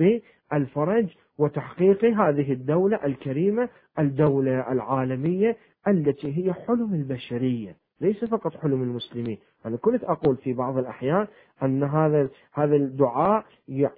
[0.51, 1.07] بالفرج
[1.37, 5.57] وتحقيق هذه الدولة الكريمة الدولة العالمية
[5.87, 7.75] التي هي حلم البشرية.
[8.01, 9.37] ليس فقط حلم المسلمين.
[9.65, 11.27] أنا كنت أقول في بعض الأحيان
[11.63, 13.45] أن هذا هذا الدعاء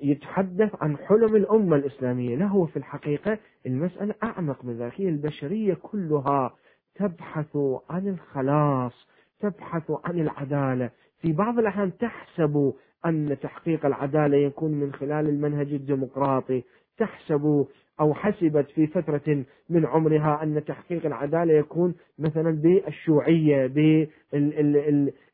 [0.02, 2.36] يتحدث عن حلم الأمة الإسلامية.
[2.36, 5.02] لا هو في الحقيقة المسألة أعمق من ذلك.
[5.02, 6.54] هي البشرية كلها
[6.95, 7.58] تبحث
[7.89, 9.08] عن الخلاص
[9.39, 10.89] تبحث عن العدالة.
[11.22, 12.74] في بعض الأحيان تحسب
[13.06, 16.64] أن تحقيق العدالة يكون من خلال المنهج الديمقراطي.
[16.97, 17.66] تحسب
[18.02, 23.68] أو حسبت في فترة من عمرها أن تحقيق العدالة يكون مثلا بالشيوعية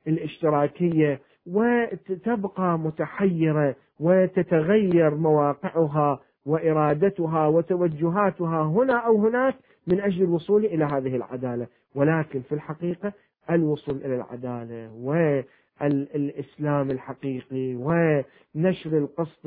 [0.05, 9.55] بالاشتراكية وتبقى متحيرة وتتغير مواقعها وإرادتها وتوجهاتها هنا أو هناك
[9.87, 11.67] من أجل الوصول إلى هذه العدالة.
[11.95, 13.13] ولكن في الحقيقة
[13.51, 14.89] الوصول إلى العدالة
[15.81, 19.45] والإسلام الحقيقي ونشر القسط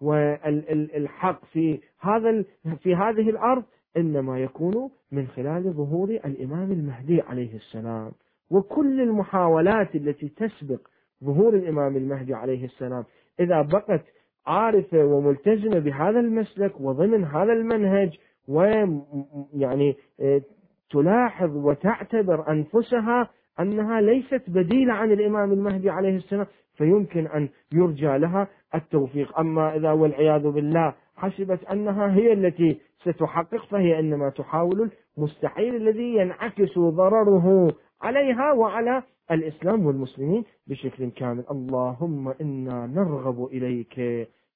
[0.00, 2.44] والحق في هذا
[2.82, 3.64] في هذه الأرض
[3.96, 8.12] إنما يكون من خلال ظهور الإمام المهدي عليه السلام.
[8.50, 10.80] وكل المحاولات التي تسبق
[11.24, 13.04] ظهور الإمام المهدي عليه السلام
[13.40, 14.04] إذا بقت
[14.46, 20.42] عارفة وملتزمة بهذا المسلك وضمن هذا المنهج ويعني آه،
[20.90, 23.30] تلاحظ وتعتبر أنفسها
[23.60, 29.38] أنها ليست بديلة عن الإمام المهدي عليه السلام فيمكن أن يرجى لها التوفيق.
[29.38, 36.78] أما إذا والعياذ بالله حسبت أنها هي التي ستحقق فهي إنما تحاول المستحيل الذي ينعكس
[36.78, 41.44] ضرره عليها وعلى الإسلام والمسلمين بشكل كامل.
[41.50, 43.94] اللهم إنا نرغب إليك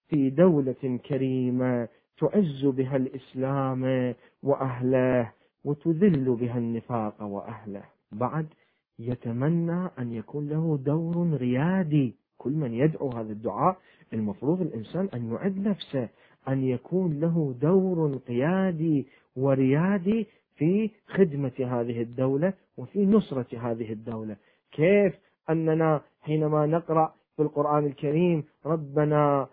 [0.08, 1.88] في دولة كريمة
[2.18, 5.32] تعز بها الإسلام وأهله
[5.64, 7.82] وتذل بها النفاق وأهله.
[8.12, 8.46] بعد
[8.98, 12.14] يتمنى أن يكون له دور ريادي.
[12.38, 13.76] كل من يدعو هذا الدعاء
[14.12, 16.08] المفروض الإنسان أن يعد نفسه
[16.48, 20.26] أن يكون له دور قيادي وريادي
[20.56, 24.36] في خدمة هذه الدولة وفي نصرة هذه الدولة.
[24.72, 25.14] كيف
[25.50, 29.46] أننا حينما نقرأ في القرآن الكريم ربنا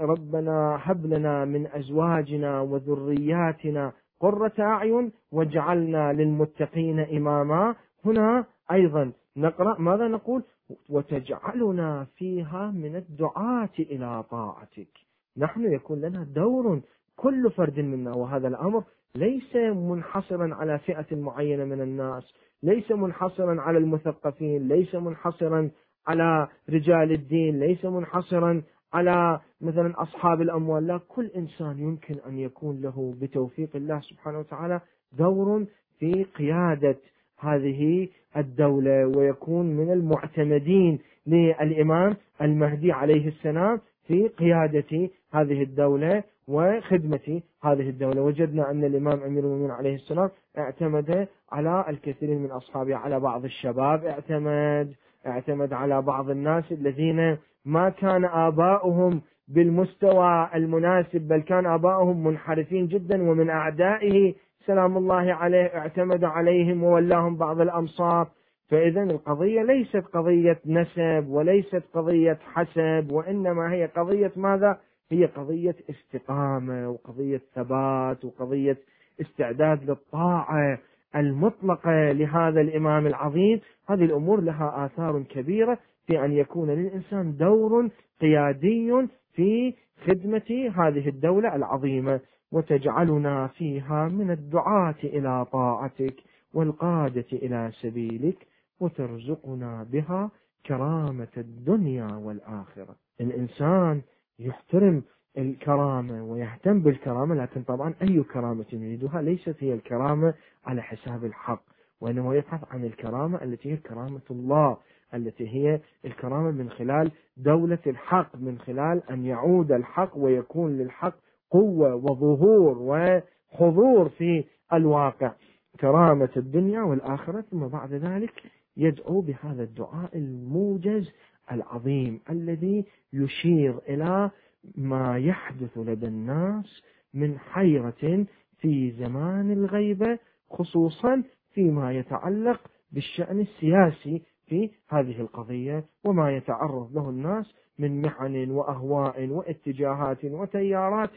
[0.00, 7.74] ربنا هب لنا من أزواجنا وذرياتنا قرة أعين واجعلنا للمتقين إماما
[8.04, 10.42] هنا أيضا نقرأ ماذا نقول؟
[10.88, 14.88] وتجعلنا فيها من الدعاة إلى طاعتك.
[15.36, 16.80] نحن يكون لنا دور
[17.16, 23.78] كل فرد منا وهذا الأمر ليس منحصرا على فئة معينة من الناس ليس منحصرا على
[23.78, 25.70] المثقفين ليس منحصرا
[26.06, 28.62] على رجال الدين ليس منحصرا
[28.92, 30.86] على مثلا أصحاب الأموال.
[30.86, 34.80] لا كل إنسان يمكن أن يكون له بتوفيق الله سبحانه وتعالى
[35.12, 35.66] دور
[35.98, 36.96] في قيادة
[37.38, 47.88] هذه الدولة ويكون من المعتمدين للإمام المهدي عليه السلام في قيادة هذه الدولة وخدمة هذه
[47.88, 48.22] الدولة.
[48.22, 54.04] وجدنا أن الإمام أمير المؤمنين عليه السلام اعتمد على الكثير من أصحابه على بعض الشباب
[54.04, 54.94] اعتمد
[55.26, 63.30] اعتمد على بعض الناس الذين ما كان آباؤهم بالمستوى المناسب بل كان آباؤهم منحرفين جدا
[63.30, 64.34] ومن أعدائه
[64.68, 68.28] سلام الله عليه اعتمد عليهم وولاهم بعض الأمصار
[68.70, 74.78] فإذا القضية ليست قضية نسب وليست قضية حسب وإنما هي قضية ماذا؟
[75.10, 78.76] هي قضية استقامة وقضية ثبات وقضية
[79.20, 80.78] استعداد للطاعة
[81.16, 83.60] المطلقة لهذا الإمام العظيم.
[83.88, 87.88] هذه الأمور لها آثار كبيرة في أن يكون للإنسان دور
[88.20, 89.74] قيادي في
[90.06, 92.20] خدمة هذه الدولة العظيمة.
[92.52, 96.14] وتجعلنا فيها من الدعاة إلى طاعتك
[96.54, 98.46] والقادة إلى سبيلك
[98.80, 100.30] وترزقنا بها
[100.66, 102.96] كرامة الدنيا والآخرة.
[103.20, 104.02] الإنسان
[104.38, 105.02] يحترم
[105.38, 110.34] الكرامة ويهتم بالكرامة لكن طبعا أي كرامة يريدها ليست هي الكرامة
[110.66, 111.62] على حساب الحق
[112.00, 114.76] وإنما يبحث عن الكرامة التي هي كرامة الله
[115.14, 121.14] التي هي الكرامة من خلال دولة الحق من خلال أن يعود الحق ويكون للحق
[121.50, 125.32] قوة وظهور وحضور في الواقع.
[125.80, 128.32] كرامة الدنيا والآخرة ثم بعد ذلك
[128.76, 131.10] يدعو بهذا الدعاء الموجز
[131.52, 134.30] العظيم الذي يشير إلى
[134.76, 136.82] ما يحدث لدى الناس
[137.14, 138.26] من حيرة
[138.58, 140.18] في زمان الغيبة
[140.50, 141.22] خصوصا
[141.54, 142.60] فيما يتعلق
[142.92, 151.16] بالشأن السياسي في هذه القضية وما يتعرض له الناس من محن وأهواء واتجاهات وتيارات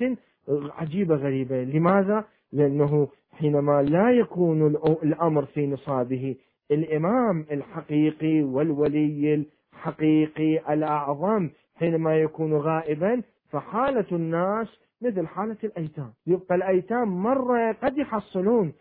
[0.50, 4.68] عجيبة غريبة لماذا؟ لأنه حينما لا يكون
[5.04, 6.36] الأمر في نصابه
[6.72, 14.68] الإمام الحقيقي والولي الحقيقي الأعظم حينما يكون غائبا فحالة الناس
[15.02, 18.74] مثل حالة الأيتام يبقى الأيتام مرة قد يحصلون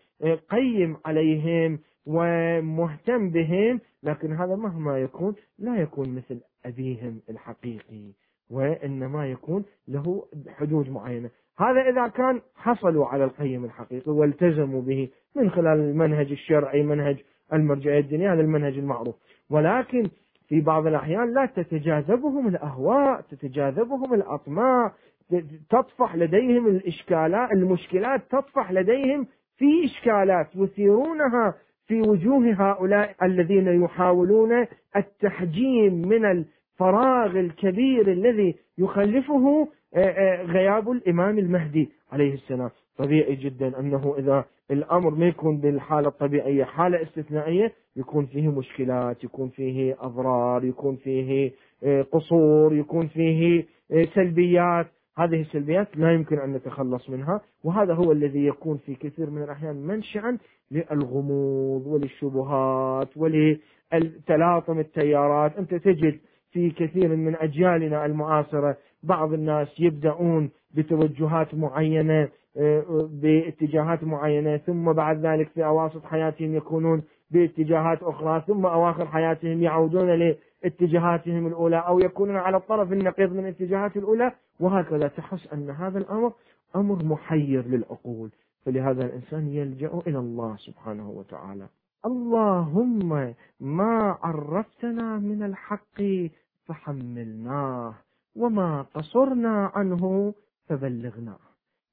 [0.49, 8.11] قيم عليهم ومهتم بهم لكن هذا مهما يكون لا يكون مثل أبيهم الحقيقي
[8.49, 11.29] وإنما يكون له حدود معينة.
[11.59, 17.17] هذا إذا كان حصلوا على القيم الحقيقي والتزموا به من خلال المنهج الشرعي منهج
[17.53, 19.15] المرجعية الدينية هذا المنهج المعروف.
[19.49, 20.09] ولكن
[20.47, 24.93] في بعض الأحيان لا تتجاذبهم الأهواء تتجاذبهم الأطماع
[25.69, 31.53] تطفح لديهم الإشكالات المشكلات تطفح لديهم في إشكالات يثيرونها
[31.91, 34.65] في وجوه هؤلاء الذين يحاولون
[34.95, 42.69] التحجيم من الفراغ الكبير الذي يخلفه آه، آه، غياب الإمام المهدي عليه السلام.
[42.97, 49.49] طبيعي جدا أنه إذا الأمر ما يكون بالحالة الطبيعية حالة استثنائية يكون فيه مشكلات يكون
[49.49, 51.51] فيه أضرار يكون فيه
[51.83, 53.65] آه، قصور يكون فيه
[54.15, 54.87] سلبيات.
[55.17, 59.75] هذه السلبيات لا يمكن أن نتخلص منها وهذا هو الذي يكون في كثير من الأحيان
[59.75, 60.37] منشأ
[60.71, 65.57] للغموض وللشبهات ولتلاطم التيارات.
[65.57, 66.19] أنت تجد
[66.51, 75.25] في كثير من أجيالنا المعاصرة بعض الناس يبدأون بتوجهات معينة آه، باتجاهات معينة ثم بعد
[75.25, 80.09] ذلك في أواسط حياتهم يكونون باتجاهات أخرى ثم أواخر حياتهم يعودون
[80.63, 86.33] لاتجاهاتهم الأولى أو يكونون على الطرف النقيض من الاتجاهات الأولى وهكذا تحس أن هذا الأمر
[86.75, 88.29] أمر محير للعقول.
[88.65, 91.67] فلهذا الإنسان يلجأ إلى الله سبحانه وتعالى.
[92.05, 96.01] اللهم ما عرفتنا من الحق
[96.65, 97.93] فحملناه
[98.35, 100.33] وما قصرنا عنه
[100.67, 101.39] فبلغناه.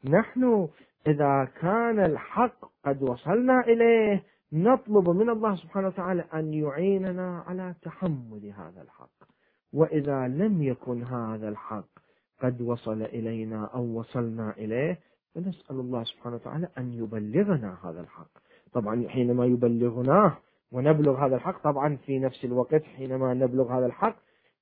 [0.05, 0.69] نحن
[1.07, 8.53] إذا كان الحق قد وصلنا إليه نطلب من الله سبحانه وتعالى أن يعيننا على تحمل
[8.57, 9.11] هذا الحق.
[9.73, 11.89] وإذا لم يكن هذا الحق
[12.43, 14.99] قد وصل إلينا أو وصلنا إليه
[15.35, 18.31] فنسأل الله سبحانه وتعالى أن يبلغنا هذا الحق.
[18.73, 20.39] طبعا حينما يبلغناه
[20.73, 24.17] ونبلغ هذا الحق طبعا في نفس الوقت حينما نبلغ هذا الحق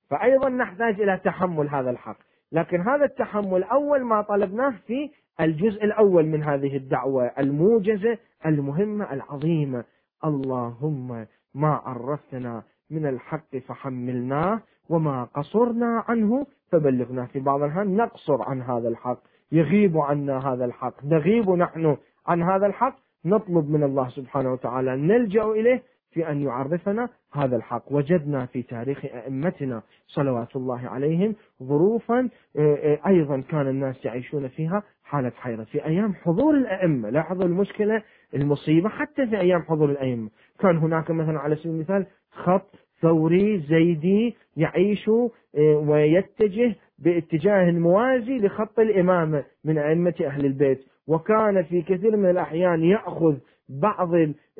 [0.09, 2.17] فأيضا نحتاج إلى تحمل هذا الحق.
[2.51, 5.11] لكن هذا التحمل أول ما طلبناه في
[5.41, 9.83] الجزء الأول من هذه الدعوة الموجزة المهمة العظيمة.
[10.25, 11.25] اللهم
[11.55, 18.87] ما عرفتنا من الحق فحملناه وما قصرنا عنه فبلغنا في بعض الأحيان نقصر عن هذا
[18.87, 19.19] الحق
[19.51, 25.43] يغيب عنا هذا الحق نغيب نحن عن هذا الحق نطلب من الله سبحانه وتعالى نلجأ
[25.43, 25.83] إليه
[26.17, 27.91] في أن يعرفنا هذا الحق.
[27.91, 34.83] وجدنا في تاريخ أئمتنا صلوات الله عليهم ظروفا آه، آه، أيضا كان الناس يعيشون فيها
[35.03, 35.63] حالة حيرة.
[35.63, 38.03] في أيام حضور الأئمة لاحظوا المشكلة
[38.33, 40.29] المصيبة حتى في أيام حضور الأئمة.
[40.59, 45.29] كان هناك مثلا على سبيل المثال خط ثوري زيدي يعيش آه،
[45.77, 50.85] ويتجه باتجاه موازي لخط الإمامة من أئمة أهل البيت.
[51.07, 53.37] وكان في كثير من الأحيان يأخذ
[53.69, 54.09] بعض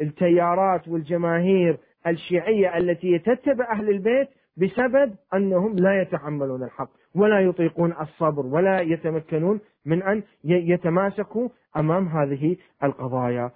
[0.02, 1.78] التيارات والجماهير
[2.08, 9.60] الشيعية التي تتبع أهل البيت بسبب أنهم لا يتحملون الحق ولا يطيقون الصبر ولا يتمكنون
[9.86, 13.52] من أن يتماسكوا أمام هذه القضايا.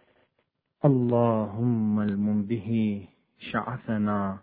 [0.85, 3.01] اللهم المن به
[3.39, 4.37] شعثنا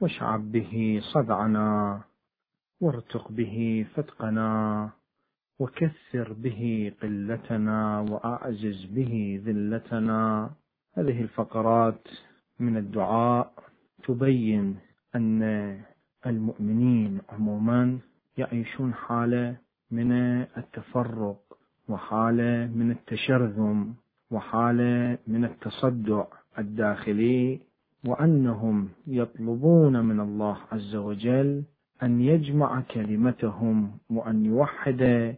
[0.00, 2.00] واشعب به صدعنا
[2.80, 4.90] وارتق به فتقنا.
[5.60, 10.50] وكثر به قلتنا وأعزز به ذلتنا.
[10.94, 12.08] هذه الفقرات
[12.60, 13.52] من الدعاء
[14.04, 14.76] تبين
[15.14, 15.42] أن
[16.26, 17.98] المؤمنين عموما
[18.36, 19.56] يعيشون حالة
[19.90, 20.12] من
[20.56, 21.40] التفرق
[21.88, 23.94] وحالة من التشرذم
[24.30, 26.24] وحالة من التصدع
[26.58, 27.60] الداخلي
[28.04, 31.62] وأنهم يطلبون من الله عز وجل
[32.02, 35.34] أن يجمع كلمتهم وأن يوحد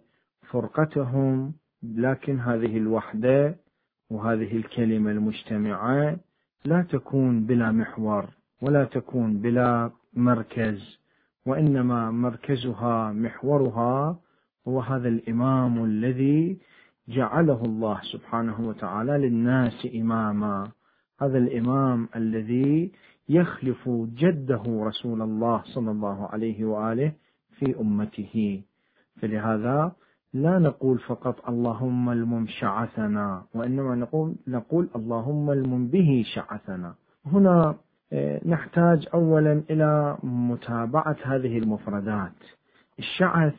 [0.52, 3.56] فرقتهم لكن هذه الوحدة
[4.10, 6.16] وهذه الكلمة المجتمعة
[6.64, 8.28] لا تكون بلا محور
[8.62, 10.98] ولا تكون بلا مركز
[11.46, 14.18] وإنما مركزها محورها
[14.68, 16.58] هو هذا الإمام الذي
[17.08, 20.70] جعله الله سبحانه وتعالى للناس إماما.
[21.20, 22.92] هذا الإمام الذي
[23.28, 27.12] يخلف جده رسول الله صلى الله عليه وآله
[27.58, 28.62] في أمته.
[29.20, 29.92] فلهذا
[30.34, 36.94] لا نقول فقط اللهم المم شعثنا وإنما نقول, نقول اللهم المم به شعثنا.
[37.26, 37.74] هنا
[38.12, 42.32] آه، نحتاج أولا إلى متابعة هذه المفردات.
[42.98, 43.54] الشعث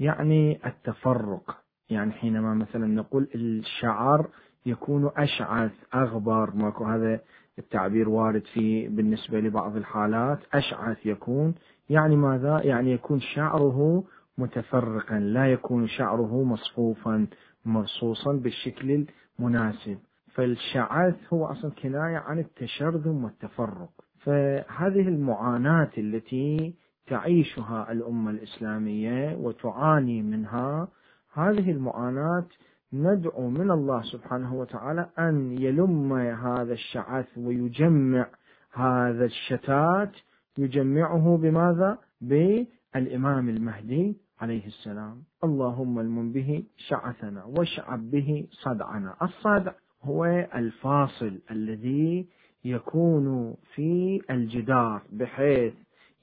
[0.00, 1.56] يعني التفرق.
[1.90, 4.26] يعني حينما مثلا نقول الشعر
[4.66, 7.20] يكون أشعث أغبر ماكو هذا
[7.58, 10.38] التعبير وارد في بالنسبة لبعض الحالات.
[10.54, 11.54] أشعث يكون
[11.90, 14.04] يعني ماذا؟ يعني يكون شعره
[14.38, 15.18] متفرقا.
[15.18, 17.26] لا يكون شعره مصفوفا
[17.64, 19.06] مرصوصا بالشكل
[19.38, 19.98] المناسب.
[20.34, 23.90] فالشعث هو أصلا كناية عن التشرذم والتفرق.
[24.18, 26.74] فهذه المعاناة التي
[27.06, 30.88] تعيشها الأمة الإسلامية وتعاني منها
[31.34, 32.46] هذه المعاناة
[32.92, 38.26] ندعو من الله سبحانه وتعالى أن يلم هذا الشعث ويجمع
[38.72, 40.12] هذا الشتات.
[40.58, 45.22] يجمعه بماذا؟ بالإمام المهدي عليه السلام.
[45.44, 49.16] اللهم المن به شعثنا واشعب به صدعنا.
[49.22, 49.72] الصدع
[50.02, 50.24] هو
[50.54, 52.26] الفاصل الذي
[52.64, 55.74] يكون في الجدار بحيث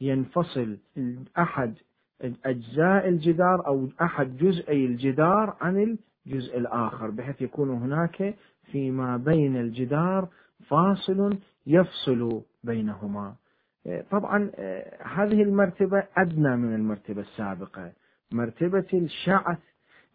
[0.01, 0.77] ينفصل
[1.37, 1.73] أحد
[2.45, 5.97] أجزاء الجدار أو أحد جزئي الجدار عن
[6.27, 8.35] الجزء الآخر بحيث يكون هناك
[8.71, 10.27] فيما بين الجدار
[10.67, 11.37] فاصل
[11.67, 13.35] يفصل بينهما.
[14.11, 14.51] طبعا
[15.15, 17.91] هذه المرتبة أدنى من المرتبة السابقة.
[18.35, 19.57] مرتبة الشعث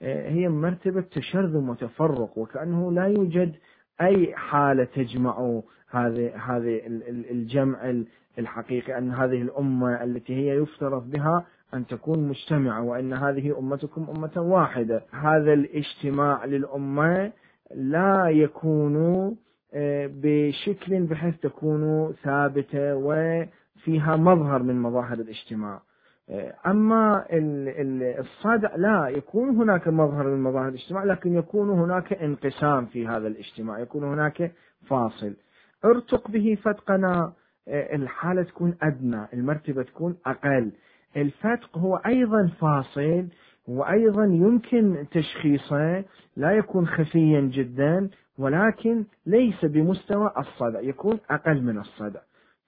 [0.03, 3.55] هي مرتبة تشرذم وتفرق وكأنه لا يوجد
[4.01, 5.61] أي حالة تجمع
[5.91, 6.81] هذه هذه
[7.31, 8.03] الجمع
[8.39, 14.43] الحقيقي أن هذه الأمة التي هي يفترض بها أن تكون مجتمعة وأن هذه أمتكم أمة
[14.43, 15.03] واحدة.
[15.11, 17.33] هذا الاجتماع للأمة
[17.75, 18.97] لا يكون
[19.75, 25.75] آه، بشكل بحيث تكون ثابتة وفيها مظهر من مظاهر الاجتماع.
[25.75, 25.90] آه،
[26.67, 27.25] أما
[28.19, 33.79] الصدع لا يكون هناك مظهر من مظاهر الاجتماع لكن يكون هناك انقسام في هذا الاجتماع
[33.79, 34.53] يكون هناك
[34.87, 35.35] فاصل.
[35.85, 37.33] ارتق به فتقنا
[37.69, 40.73] آه، الحالة تكون أدنى المرتبة تكون أقل.
[41.17, 43.27] الفتق هو أيضا فاصل
[43.69, 46.05] وأيضا يمكن تشخيصه
[46.37, 52.21] لا يكون خفيا جدا ولكن ليس بمستوى الصدع يكون أقل من الصدع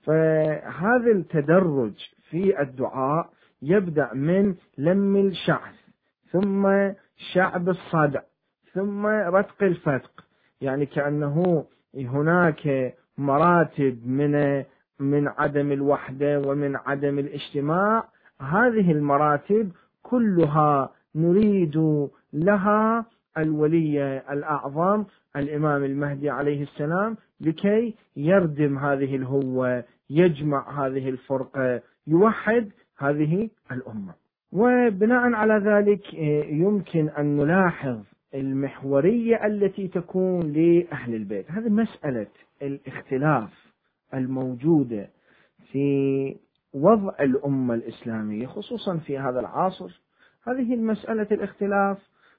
[0.06, 1.92] فهذا التدرج
[2.30, 3.30] في الدعاء
[3.62, 5.74] يبدأ من لم الشعث
[6.30, 6.90] ثم
[7.32, 8.20] شعب الصدع
[8.72, 10.24] ثم رتق الفتق.
[10.60, 11.64] يعني كأنه
[11.96, 14.64] هناك مراتب من
[15.00, 18.08] من عدم الوحدة ومن عدم الاجتماع.
[18.40, 23.06] هذه المراتب كلها نريد لها
[23.38, 25.04] الولي الأعظم
[25.36, 34.14] الإمام المهدي عليه السلام لكي يردم هذه الهوة يجمع هذه الفرقة يوحد هذه الأمة.
[34.53, 38.01] وبناء على ذلك آه، يمكن أن نلاحظ
[38.34, 41.51] المحورية التي تكون لأهل البيت.
[41.51, 42.26] هذه مسألة
[42.62, 43.72] الاختلاف
[44.14, 45.09] الموجودة
[45.72, 46.36] في
[46.74, 50.01] وضع الأمة الإسلامية خصوصا في هذا العصر.
[50.47, 51.99] هذه المسألة الاختلاف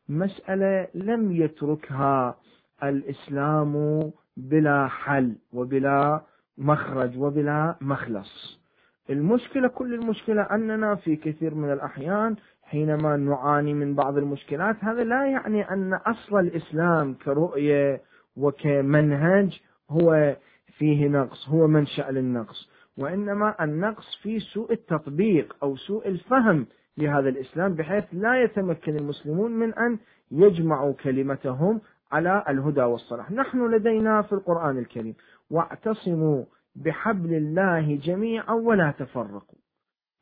[0.10, 2.36] مسألة لم يتركها
[2.84, 4.01] الإسلام
[4.38, 6.22] بلا حل وبلا
[6.58, 8.62] مخرج وبلا مخلص.
[9.10, 15.26] المشكلة كل المشكلة أننا في كثير من الأحيان حينما نعاني من بعض المشكلات هذا لا
[15.26, 18.01] يعني أن أصل الإسلام كرؤية
[18.38, 20.36] وكمنهج هو
[20.78, 22.70] فيه نقص هو منشأ للنقص.
[22.97, 29.74] وإنما النقص في سوء التطبيق أو سوء الفهم لهذا الإسلام بحيث لا يتمكن المسلمون من
[29.74, 29.99] أن
[30.32, 31.82] يجمعوا كلمتهم
[32.12, 33.32] على الهدى والصلاح.
[33.32, 35.16] نحن لدينا في القرآن الكريم
[35.51, 36.43] واعتصموا
[36.76, 39.59] بحبل الله جميعا ولا تفرقوا.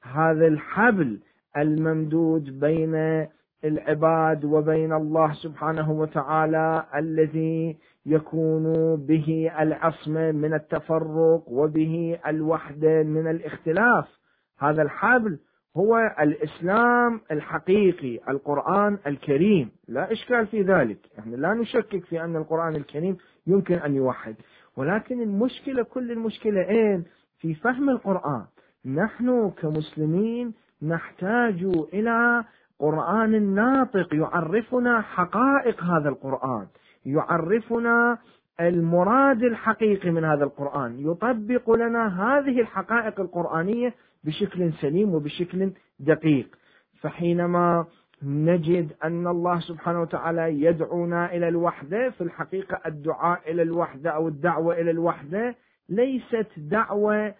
[0.03, 1.19] هذا الحبل
[1.57, 3.27] الممدود بين
[3.65, 14.05] العباد وبين الله سبحانه وتعالى الذي يكون به العصمة من التفرق وبه الوحدة من الاختلاف.
[14.59, 15.39] هذا الحبل
[15.77, 19.71] هو الإسلام الحقيقي القرآن الكريم.
[19.87, 20.97] لا إشكال في ذلك.
[21.17, 24.35] يعني لا نشكك في أن القرآن الكريم يمكن أن يوحد.
[24.77, 27.03] ولكن المشكلة كل المشكلة إيه
[27.39, 28.45] في فهم القرآن.
[28.85, 31.63] نحن كمسلمين نحتاج
[31.93, 32.43] إلى
[32.79, 36.67] قرآن ناطق يعرفنا حقائق هذا القرآن
[37.05, 38.17] يعرفنا
[38.59, 43.93] المراد الحقيقي من هذا القرآن يطبق لنا هذه الحقائق القرآنية
[44.23, 46.55] بشكل سليم وبشكل دقيق.
[47.01, 47.85] فحينما
[48.23, 52.09] نجد أن الله سبحانه وتعالى يدعونا إلى الوحدة.
[52.09, 55.55] في الحقيقة الدعاء إلى الوحدة أو الدعوة إلى الوحدة
[55.89, 57.33] ليست دعوة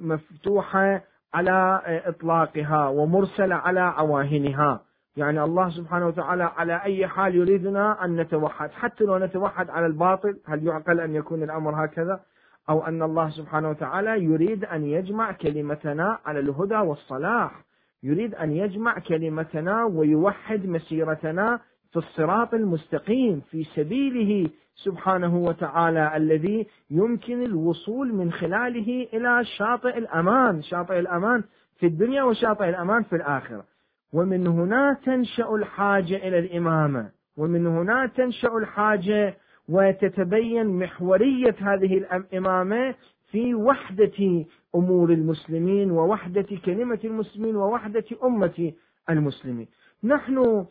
[0.00, 1.02] مفتوحة
[1.34, 4.80] على إطلاقها ومرسلة على عواهنها.
[5.16, 8.70] يعني الله سبحانه وتعالى على أي حال يريدنا أن نتوحد.
[8.70, 12.20] حتى لو نتوحد على الباطل هل يعقل أن يكون الأمر هكذا؟
[12.68, 17.65] أو أن الله سبحانه وتعالى يريد أن يجمع كلمتنا على الهدى والصلاح.
[18.02, 21.60] يريد أن يجمع كلمتنا ويوحد مسيرتنا
[21.92, 30.62] في الصراط المستقيم في سبيله سبحانه وتعالى الذي يمكن الوصول من خلاله إلى شاطئ الأمان
[30.62, 31.44] شاطئ الأمان
[31.78, 33.64] في الدنيا وشاطئ الأمان في الآخرة.
[34.12, 37.10] ومن هنا تنشأ الحاجة إلى الإمامة.
[37.36, 39.36] ومن هنا تنشأ الحاجة
[39.68, 42.94] وتتبين محورية هذه الإمامة
[43.30, 44.44] في وحدة
[44.76, 48.72] أمور المسلمين ووحدة كلمة المسلمين ووحدة أمة
[49.10, 49.66] المسلمين.
[50.04, 50.64] نحن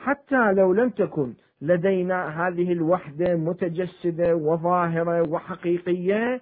[0.00, 6.40] حتى لو لم تكن لدينا هذه الوحدة متجسدة وظاهرة وحقيقية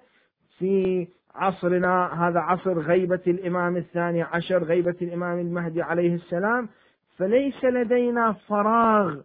[0.59, 6.69] في عصرنا هذا عصر غيبة الإمام الثاني عشر غيبة الإمام المهدي عليه السلام
[7.17, 9.15] فليس لدينا فراغ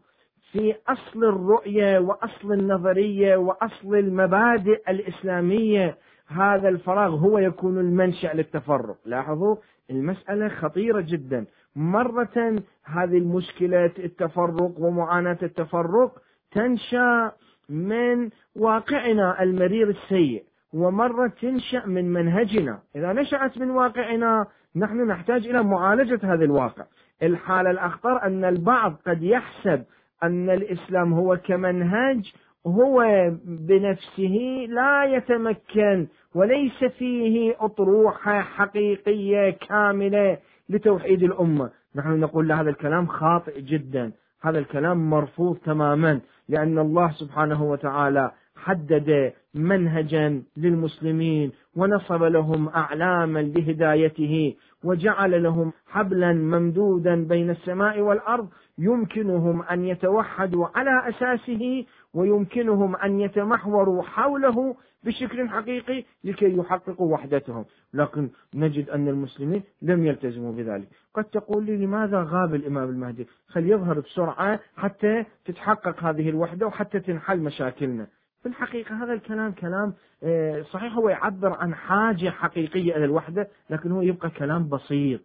[0.53, 5.97] في أصل الرؤية وأصل النظرية وأصل المبادئ الإسلامية
[6.29, 8.97] هذا الفراغ هو يكون المنشأ للتفرق.
[9.07, 9.57] لاحظوا
[9.91, 11.47] المسألة خطيرة جدا.
[11.77, 17.33] مرة هذه المشكلة التفرق ومعاناة التفرق تنشأ
[17.69, 20.45] من واقعنا المرير السيء
[20.75, 22.79] ومرة تنشأ من منهجنا.
[22.97, 24.47] إذا نشأت من واقعنا
[24.77, 26.85] نحن نحتاج إلى معالجة هذا الواقع.
[27.23, 29.85] الحالة الأخطر أن البعض قد يحسب
[30.23, 32.33] أن الإسلام هو كمنهج
[32.67, 33.05] هو
[33.45, 40.39] بنفسه لا يتمكن وليس فيه أطروحة حقيقية كاملة
[40.69, 41.71] لتوحيد الأمة.
[41.97, 44.13] نحن نقول هذا الكلام خاطئ جدا.
[44.43, 54.55] هذا الكلام مرفوض تماما لأن الله سبحانه وتعالى حدد منهجا للمسلمين ونصب لهم أعلاما لهدايته
[54.85, 58.49] وجعل لهم حبلا ممدودا بين السماء والأرض.
[58.79, 61.85] يمكنهم أن يتوحدوا على أساسه
[62.15, 67.65] ويمكنهم أن يتمحوروا حوله بشكل حقيقي لكي يحققوا وحدتهم.
[67.95, 70.89] لكن نجد أن المسلمين لم يلتزموا بذلك.
[71.15, 77.01] قد تقول لي لماذا غاب الإمام المهدي؟ خل يظهر بسرعة حتى تتحقق هذه الوحدة وحتى
[77.01, 78.07] تنحل مشاكلنا.
[78.43, 79.95] في الحقيقة هذا الكلام كلام
[80.25, 85.21] آه، صحيح هو يعبر عن حاجة حقيقية إلى الوحدة لكن هو يبقى كلام بسيط.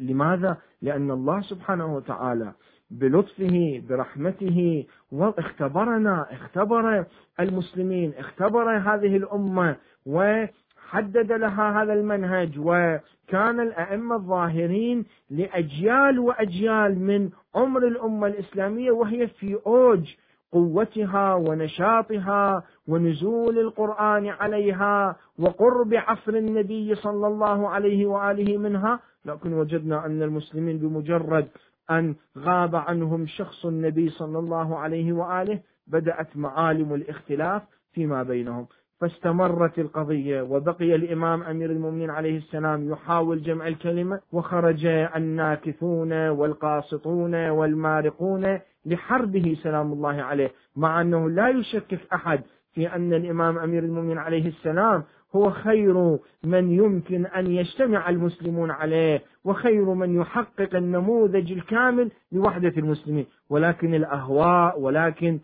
[0.00, 2.52] لماذا؟ لأن الله سبحانه وتعالى
[2.90, 7.04] بلطفه برحمته واختبرنا اختبر
[7.40, 9.76] المسلمين اختبر هذه الأمة
[10.06, 19.58] وحدد لها هذا المنهج وكان الأئمة الظاهرين لأجيال وأجيال من عمر الأمة الإسلامية وهي في
[19.66, 20.14] أوج
[20.52, 30.06] قوتها ونشاطها ونزول القرآن عليها وقرب عصر النبي صلى الله عليه وآله منها لكن وجدنا
[30.06, 31.48] أن المسلمين بمجرد
[31.90, 37.62] أن غاب عنهم شخص النبي صلى الله عليه وآله بدأت معالم الاختلاف
[37.92, 38.66] فيما بينهم.
[39.00, 44.86] فاستمرت القضية وبقي الإمام أمير المؤمنين عليه السلام يحاول جمع الكلمة وخرج
[45.16, 50.50] الناكثون والقاسطون والمارقون لحربه سلام الله عليه.
[50.76, 52.40] مع أنه لا يشكك أحد
[52.74, 55.04] في أن الإمام أمير المؤمنين عليه السلام
[55.36, 63.26] هو خير من يمكن أن يجتمع المسلمون عليه وخير من يحقق النموذج الكامل لوحدة المسلمين.
[63.50, 65.38] ولكن الأهواء ولكن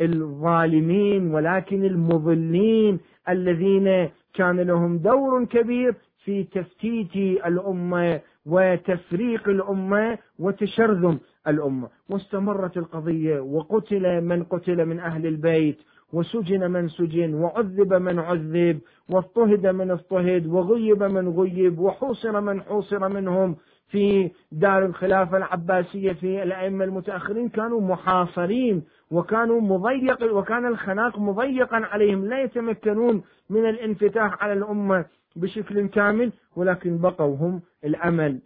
[0.00, 5.94] الظالمين ولكن المضلين الذين كان لهم دور كبير
[6.24, 7.16] في تفتيت
[7.46, 11.18] الأمة وتفريق الأمة وتشرذم
[11.48, 11.88] الأمة.
[12.08, 15.78] واستمرت القضية وقتل من قتل من أهل البيت.
[16.12, 23.08] وسجن من سجن وعذب من عذب واضطهد من اضطهد وغيب من غيب وحوصر من حوصر
[23.08, 23.56] منهم.
[23.88, 32.26] في دار الخلافة العباسية في الأئمة المتأخرين كانوا محاصرين وكانوا مضيق وكان الخناق مضيقا عليهم.
[32.26, 35.04] لا يتمكنون من الانفتاح على الأمة.
[35.36, 38.40] بشكل كامل ولكن بقوا هم الأمل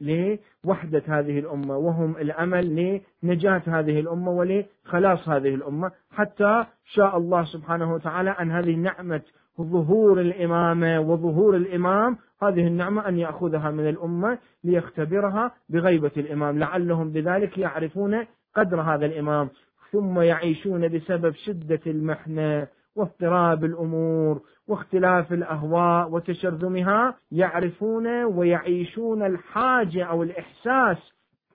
[0.65, 5.91] لوحدة هذه الأمة وهم الأمل لنجاة هذه الأمة ولخلاص هذه الأمة.
[6.11, 9.21] حتى شاء الله سبحانه وتعالى أن هذه نعمة
[9.61, 16.59] ظهور الإمامة وظهور الإمام هذه النعمة أن يأخذها من الأمة ليختبرها بغيبة الإمام.
[16.59, 19.49] لعلهم بذلك يعرفون قدر هذا الإمام.
[19.93, 22.67] ثم يعيشون بسبب شدة المحنة
[22.97, 30.97] واضطراب الأمور واختلاف الأهواء وتشرذمها يعرفون ويعيشون الحاجة أو الإحساس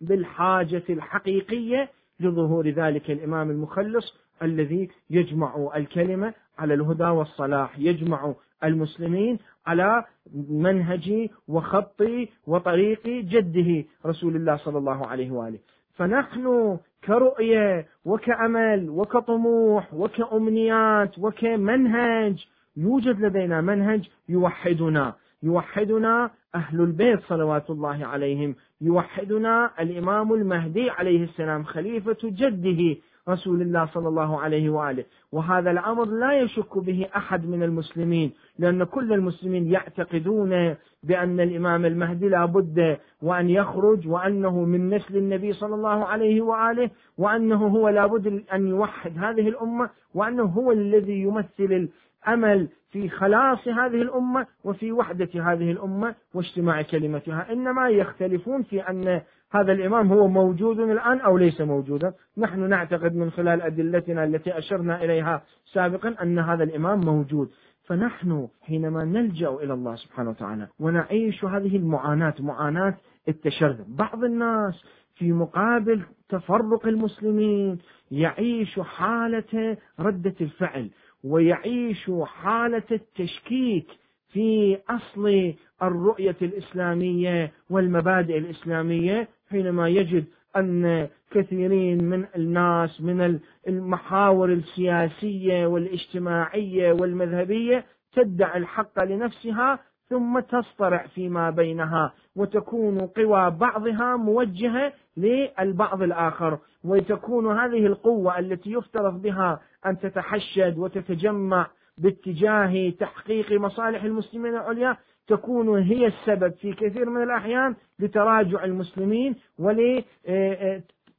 [0.01, 1.89] بالحاجة الحقيقية
[2.19, 10.05] لظهور ذلك الإمام المخلص الذي يجمع الكلمة على الهدى والصلاح يجمع المسلمين على
[10.49, 12.01] منهج وخط
[12.47, 15.59] وطريق جده رسول الله صلى الله عليه وآله.
[15.93, 22.47] فنحن كرؤية وكأمل وكطموح وكأمنيات وكمنهج
[22.77, 25.13] يوجد لدينا منهج يوحدنا
[25.43, 32.97] يوحدنا أهل البيت صلوات الله عليهم يوحدنا الإمام المهدي عليه السلام خليفة جده
[33.29, 38.83] رسول الله صلى الله عليه وآله، وهذا الأمر لا يشك به أحد من المسلمين، لأن
[38.83, 45.75] كل المسلمين يعتقدون بأن الإمام المهدي لا بد وأن يخرج وأنه من نسل النبي صلى
[45.75, 51.89] الله عليه وآله، وأنه هو لا بد أن يوحد هذه الأمة، وأنه هو الذي يمثل
[52.27, 59.21] الامل في خلاص هذه الأمة وفي وحدة هذه الأمة واجتماع كلمتها، إنما يختلفون في أن
[59.51, 62.13] هذا الإمام هو موجود الآن أو ليس موجودا.
[62.37, 67.49] نحن نعتقد من خلال أدلتنا التي أشرنا إليها سابقا أن هذا الإمام موجود.
[67.87, 72.97] فنحن حينما نلجأ إلى الله سبحانه وتعالى ونعيش هذه المعاناة معاناة
[73.27, 74.83] التشرذم بعض الناس
[75.15, 77.77] في مقابل تفرق المسلمين
[78.11, 80.89] يعيش حالة ردة الفعل.
[81.25, 83.87] ويعيش حالة التشكيك
[84.29, 85.53] في أصل
[85.83, 97.85] الرؤية الإسلامية والمبادئ الإسلامية حينما يجد أن كثيرين من الناس من المحاور السياسية والاجتماعية والمذهبية
[98.13, 107.85] تدعي الحق لنفسها ثم تصطرع فيما بينها وتكون قوى بعضها موجهة للبعض الآخر وتكون هذه
[107.85, 111.67] القوة التي يفترض بها أن تتحشد وتتجمع
[111.97, 119.35] باتجاه تحقيق مصالح المسلمين العليا تكون هي السبب في كثير من الأحيان لتراجع المسلمين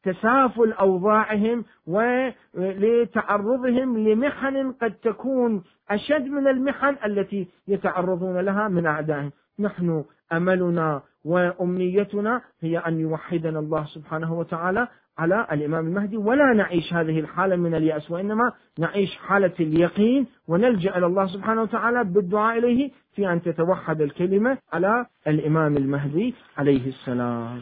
[0.07, 1.65] ولتسافل أوضاعهم
[2.55, 9.31] ولتعرضهم لمحن قد تكون أشد من المحن التي يتعرضون لها من أعدائهم.
[9.59, 14.89] نحن أملنا وأمنيتنا هي أن يوحدنا الله سبحانه وتعالى
[15.19, 21.07] على الإمام المهدي ولا نعيش هذه الحالة من اليأس وإنما نعيش حالة اليقين ونلجأ إلى
[21.07, 27.61] الله سبحانه وتعالى بالدعاء إليه في أن تتوحد الكلمة على الإمام المهدي عليه السلام.